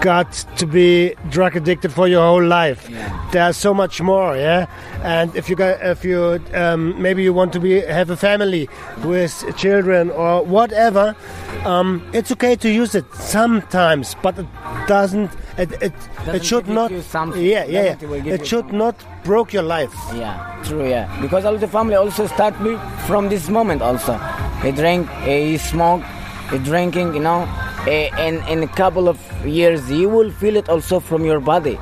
got 0.00 0.30
to 0.56 0.64
be 0.64 1.16
drug 1.28 1.56
addicted 1.56 1.92
for 1.92 2.06
your 2.06 2.22
whole 2.22 2.46
life. 2.46 2.88
There's 3.32 3.56
so 3.56 3.74
much 3.74 4.00
more, 4.00 4.36
yeah. 4.36 4.66
And 5.02 5.34
if 5.34 5.50
you 5.50 5.56
got, 5.56 5.82
if 5.82 6.04
you 6.04 6.40
um, 6.54 7.02
maybe 7.02 7.24
you 7.24 7.34
want 7.34 7.52
to 7.54 7.58
be 7.58 7.80
have 7.80 8.10
a 8.10 8.16
family 8.16 8.68
with 9.02 9.32
children 9.56 10.10
or 10.10 10.44
whatever, 10.44 11.16
um, 11.64 12.08
it's 12.12 12.30
okay 12.30 12.54
to 12.54 12.70
use 12.70 12.94
it 12.94 13.12
sometimes, 13.14 14.14
but 14.22 14.38
it 14.38 14.46
doesn't. 14.86 15.32
It 15.58 15.72
it, 15.82 15.92
Doesn't 16.18 16.34
it 16.36 16.44
should 16.44 16.68
not. 16.68 16.90
Yeah, 16.90 17.64
yeah, 17.64 17.64
it 17.64 18.02
yeah. 18.02 18.18
give 18.20 18.26
It 18.26 18.46
should 18.46 18.64
something. 18.68 18.78
not 18.78 18.96
broke 19.24 19.52
your 19.52 19.62
life. 19.62 19.94
Yeah, 20.14 20.60
true. 20.64 20.86
Yeah, 20.88 21.08
because 21.22 21.44
all 21.44 21.56
the 21.56 21.68
family 21.68 21.94
also 21.94 22.26
start 22.26 22.60
me 22.60 22.76
from 23.06 23.28
this 23.28 23.48
moment. 23.48 23.80
Also, 23.82 24.14
he 24.62 24.70
drink, 24.72 25.08
he 25.24 25.56
smoke, 25.56 26.02
he 26.50 26.58
drinking. 26.58 27.14
You 27.14 27.20
know, 27.20 27.48
Eh, 27.86 28.10
in 28.26 28.42
in 28.52 28.64
a 28.64 28.66
couple 28.82 29.08
of 29.08 29.18
years, 29.46 29.88
you 29.90 30.08
will 30.08 30.30
feel 30.40 30.56
it 30.56 30.68
also 30.68 30.98
from 30.98 31.24
your 31.24 31.38
body. 31.38 31.78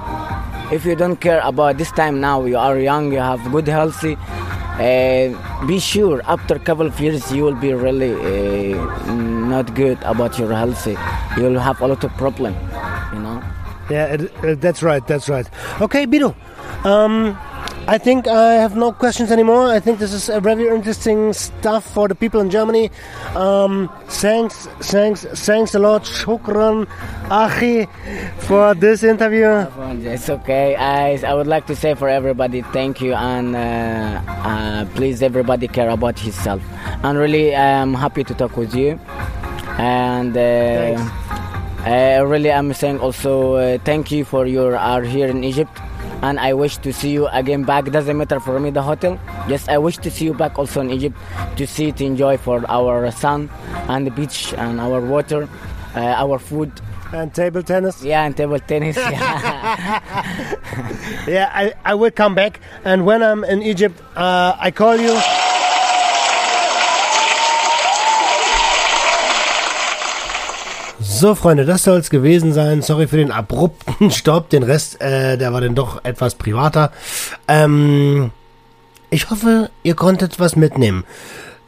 If 0.71 0.85
you 0.85 0.95
don't 0.97 1.17
care 1.17 1.41
about 1.43 1.79
this 1.79 1.91
time 1.93 2.21
now, 2.21 2.45
you 2.45 2.59
are 2.59 2.79
young, 2.79 3.11
you 3.13 3.21
have 3.21 3.41
good 3.51 3.67
healthy. 3.67 4.17
Uh, 4.77 5.33
be 5.67 5.79
sure 5.79 6.21
after 6.27 6.57
a 6.57 6.59
couple 6.59 6.87
of 6.87 6.99
years 7.01 7.33
you 7.33 7.43
will 7.45 7.55
be 7.55 7.73
really 7.73 8.13
uh, 8.13 9.15
not 9.49 9.73
good 9.75 9.97
about 10.03 10.37
your 10.39 10.53
healthy. 10.53 10.97
You 11.39 11.45
will 11.45 11.61
have 11.61 11.81
a 11.81 11.87
lot 11.87 12.05
of 12.05 12.13
problem. 12.19 12.53
Yeah, 13.91 14.15
it, 14.15 14.45
uh, 14.45 14.55
that's 14.59 14.83
right. 14.83 15.07
That's 15.07 15.29
right. 15.29 15.49
Okay, 15.81 16.07
Bido. 16.07 16.35
Um, 16.85 17.37
I 17.87 17.99
think 17.99 18.27
I 18.27 18.55
have 18.55 18.77
no 18.77 18.93
questions 18.93 19.31
anymore. 19.31 19.67
I 19.67 19.79
think 19.79 19.99
this 19.99 20.15
is 20.15 20.31
a 20.31 20.41
very 20.41 20.69
interesting 20.69 21.35
stuff 21.35 21.85
for 21.93 22.09
the 22.09 22.15
people 22.15 22.41
in 22.41 22.49
Germany. 22.49 22.91
Um, 23.37 23.91
thanks, 24.09 24.67
thanks, 24.81 25.25
thanks 25.25 25.75
a 25.75 25.79
lot, 25.79 26.05
Shukran, 26.05 26.89
Achi, 27.31 27.87
for 28.47 28.75
this 28.75 29.03
interview. 29.03 29.67
It's 30.11 30.31
okay. 30.31 30.77
I, 30.77 31.17
I 31.27 31.35
would 31.35 31.47
like 31.47 31.67
to 31.67 31.77
say 31.77 31.95
for 31.95 32.09
everybody, 32.09 32.63
thank 32.63 33.03
you, 33.03 33.13
and 33.13 33.55
uh, 33.55 34.23
uh, 34.27 34.87
please, 34.95 35.23
everybody 35.23 35.69
care 35.69 35.91
about 35.91 36.19
himself. 36.19 36.63
And 37.03 37.19
really, 37.19 37.55
I'm 37.55 37.93
happy 37.93 38.25
to 38.25 38.35
talk 38.35 38.57
with 38.57 38.75
you. 38.75 38.99
And 39.77 40.35
uh, 40.37 40.97
uh, 41.87 42.25
really, 42.25 42.51
I'm 42.51 42.73
saying 42.73 42.99
also 43.01 43.55
uh, 43.55 43.79
thank 43.85 44.11
you 44.11 44.25
for 44.25 44.47
your 44.47 44.77
are 44.77 45.03
here 45.03 45.29
in 45.29 45.45
Egypt. 45.45 45.73
And 46.23 46.41
I 46.41 46.55
wish 46.55 46.79
to 46.79 46.93
see 46.93 47.11
you 47.11 47.27
again 47.29 47.65
back. 47.65 47.85
Doesn't 47.91 48.17
matter 48.17 48.41
for 48.41 48.59
me 48.59 48.71
the 48.71 48.83
hotel. 48.83 49.21
Just 49.49 49.69
I 49.69 49.77
wish 49.77 49.99
to 49.99 50.11
see 50.11 50.25
you 50.25 50.33
back 50.33 50.59
also 50.59 50.81
in 50.81 50.91
Egypt 50.91 51.19
to 51.57 51.67
see 51.67 51.93
to 51.93 52.05
enjoy 52.05 52.39
for 52.39 52.65
our 52.71 53.11
sun 53.11 53.51
and 53.89 54.07
the 54.07 54.11
beach 54.11 54.55
and 54.55 54.81
our 54.81 55.01
water, 55.01 55.49
uh, 55.95 56.01
our 56.01 56.39
food. 56.39 56.73
And 57.13 57.35
table 57.35 57.63
tennis. 57.63 58.03
Yeah, 58.03 58.25
and 58.25 58.35
table 58.37 58.59
tennis. 58.59 58.97
Yeah. 58.97 60.01
Yeah, 61.29 61.51
I, 61.53 61.73
I 61.85 61.95
will 61.95 62.11
come 62.11 62.35
back. 62.35 62.61
And 62.85 63.07
when 63.07 63.23
I'm 63.23 63.45
in 63.45 63.63
Egypt, 63.63 64.01
uh, 64.17 64.57
I 64.59 64.71
call 64.71 64.97
you. 64.97 65.44
So, 71.25 71.35
Freunde, 71.35 71.65
das 71.65 71.85
soll 71.85 71.97
es 71.97 72.11
gewesen 72.11 72.53
sein. 72.53 72.83
Sorry 72.83 73.07
für 73.07 73.17
den 73.17 73.31
abrupten 73.31 74.11
Stopp. 74.11 74.51
Den 74.51 74.63
Rest, 74.63 75.01
äh, 75.01 75.39
der 75.39 75.55
war 75.55 75.63
dann 75.63 75.75
doch 75.75 76.05
etwas 76.05 76.35
privater. 76.35 76.93
Ähm, 77.49 78.31
ich 79.09 79.31
hoffe, 79.31 79.71
ihr 79.83 79.95
konntet 79.95 80.39
was 80.39 80.55
mitnehmen. 80.55 81.05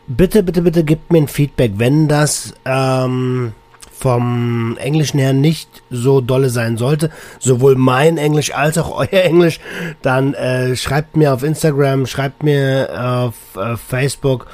Bitte, 0.09 0.43
bitte, 0.43 0.61
bitte 0.61 0.85
gebt 0.85 1.11
mir 1.11 1.23
ein 1.23 1.29
Feedback, 1.29 1.73
wenn 1.77 2.07
das 2.07 2.53
ähm, 2.67 3.55
vom 3.99 4.77
Englischen 4.79 5.21
her 5.21 5.33
nicht 5.33 5.71
so 5.89 6.21
dolle 6.21 6.51
sein 6.51 6.77
sollte, 6.77 7.11
sowohl 7.39 7.77
mein 7.77 8.19
Englisch 8.19 8.55
als 8.55 8.77
auch 8.77 8.91
euer 9.11 9.23
Englisch, 9.23 9.59
dann 10.03 10.35
äh, 10.35 10.77
schreibt 10.77 11.17
mir 11.17 11.33
auf 11.33 11.43
Instagram, 11.43 12.05
schreibt 12.05 12.43
mir 12.43 12.91
auf 13.25 13.35
äh, 13.57 13.79
Facebook 13.79 14.49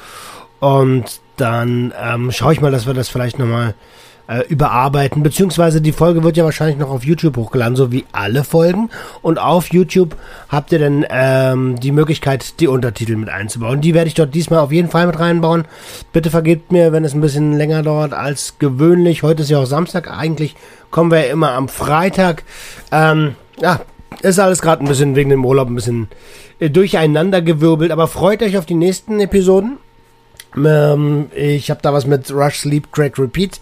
und 0.61 1.19
dann 1.35 1.93
ähm, 2.01 2.31
schaue 2.31 2.53
ich 2.53 2.61
mal, 2.61 2.71
dass 2.71 2.87
wir 2.87 2.93
das 2.93 3.09
vielleicht 3.09 3.37
nochmal 3.37 3.73
äh, 4.27 4.41
überarbeiten, 4.47 5.23
beziehungsweise 5.23 5.81
die 5.81 5.91
Folge 5.91 6.23
wird 6.23 6.37
ja 6.37 6.43
wahrscheinlich 6.43 6.77
noch 6.77 6.89
auf 6.89 7.03
YouTube 7.03 7.37
hochgeladen, 7.37 7.75
so 7.75 7.91
wie 7.91 8.05
alle 8.11 8.43
Folgen. 8.43 8.89
Und 9.21 9.39
auf 9.39 9.71
YouTube 9.71 10.15
habt 10.49 10.71
ihr 10.71 10.79
dann 10.79 11.05
ähm, 11.09 11.79
die 11.79 11.91
Möglichkeit, 11.91 12.59
die 12.59 12.67
Untertitel 12.67 13.15
mit 13.15 13.29
einzubauen. 13.29 13.81
Die 13.81 13.93
werde 13.93 14.07
ich 14.07 14.13
dort 14.13 14.33
diesmal 14.33 14.59
auf 14.59 14.71
jeden 14.71 14.89
Fall 14.89 15.07
mit 15.07 15.19
reinbauen. 15.19 15.65
Bitte 16.13 16.29
vergebt 16.29 16.71
mir, 16.71 16.91
wenn 16.91 17.03
es 17.03 17.13
ein 17.13 17.21
bisschen 17.21 17.57
länger 17.57 17.83
dauert 17.83 18.13
als 18.13 18.55
gewöhnlich. 18.59 19.23
Heute 19.23 19.43
ist 19.43 19.49
ja 19.49 19.59
auch 19.59 19.65
Samstag. 19.65 20.09
Eigentlich 20.09 20.55
kommen 20.89 21.11
wir 21.11 21.25
ja 21.25 21.31
immer 21.31 21.51
am 21.51 21.67
Freitag. 21.67 22.43
Ähm, 22.91 23.35
ja, 23.59 23.81
ist 24.21 24.39
alles 24.39 24.61
gerade 24.61 24.83
ein 24.83 24.87
bisschen 24.87 25.15
wegen 25.15 25.31
dem 25.31 25.45
Urlaub 25.45 25.67
ein 25.67 25.75
bisschen 25.75 26.07
äh, 26.59 26.69
durcheinandergewirbelt. 26.69 27.91
Aber 27.91 28.07
freut 28.07 28.41
euch 28.41 28.57
auf 28.57 28.65
die 28.65 28.75
nächsten 28.75 29.19
Episoden. 29.19 29.77
Ähm, 30.55 31.29
ich 31.35 31.69
habe 31.69 31.81
da 31.81 31.93
was 31.93 32.05
mit 32.05 32.31
Rush 32.31 32.59
Sleep 32.59 32.91
Crack 32.91 33.17
Repeat, 33.17 33.59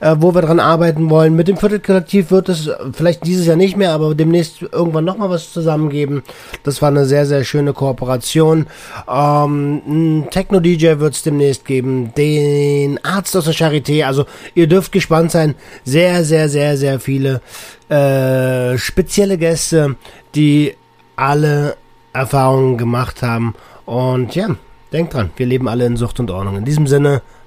äh, 0.00 0.16
wo 0.18 0.34
wir 0.34 0.42
dran 0.42 0.60
arbeiten 0.60 1.10
wollen. 1.10 1.34
Mit 1.34 1.48
dem 1.48 1.56
Viertelkollektiv 1.56 2.30
wird 2.30 2.48
es 2.48 2.70
vielleicht 2.92 3.26
dieses 3.26 3.46
Jahr 3.46 3.56
nicht 3.56 3.76
mehr, 3.76 3.92
aber 3.92 4.14
demnächst 4.14 4.62
irgendwann 4.62 5.04
nochmal 5.04 5.30
was 5.30 5.52
zusammengeben. 5.52 6.22
Das 6.62 6.82
war 6.82 6.88
eine 6.88 7.04
sehr, 7.04 7.26
sehr 7.26 7.44
schöne 7.44 7.72
Kooperation. 7.72 8.66
Ähm, 9.08 9.82
ein 9.86 10.28
Techno-DJ 10.30 10.98
wird 10.98 11.14
es 11.14 11.22
demnächst 11.22 11.64
geben. 11.64 12.12
Den 12.16 13.02
Arzt 13.04 13.36
aus 13.36 13.44
der 13.44 13.54
Charité. 13.54 14.04
Also 14.04 14.26
ihr 14.54 14.66
dürft 14.66 14.92
gespannt 14.92 15.30
sein. 15.30 15.54
Sehr, 15.84 16.24
sehr, 16.24 16.48
sehr, 16.48 16.76
sehr 16.76 17.00
viele 17.00 17.40
äh, 17.88 18.76
spezielle 18.78 19.38
Gäste, 19.38 19.96
die 20.34 20.74
alle 21.16 21.76
Erfahrungen 22.12 22.76
gemacht 22.78 23.22
haben. 23.22 23.54
Und 23.84 24.34
ja, 24.34 24.48
Denkt 24.92 25.14
dran, 25.14 25.30
wir 25.36 25.46
leben 25.46 25.68
alle 25.68 25.84
in 25.84 25.96
Sucht 25.96 26.20
und 26.20 26.30
Ordnung. 26.30 26.56
In 26.56 26.64
diesem 26.64 26.86
Sinne, 26.86 27.22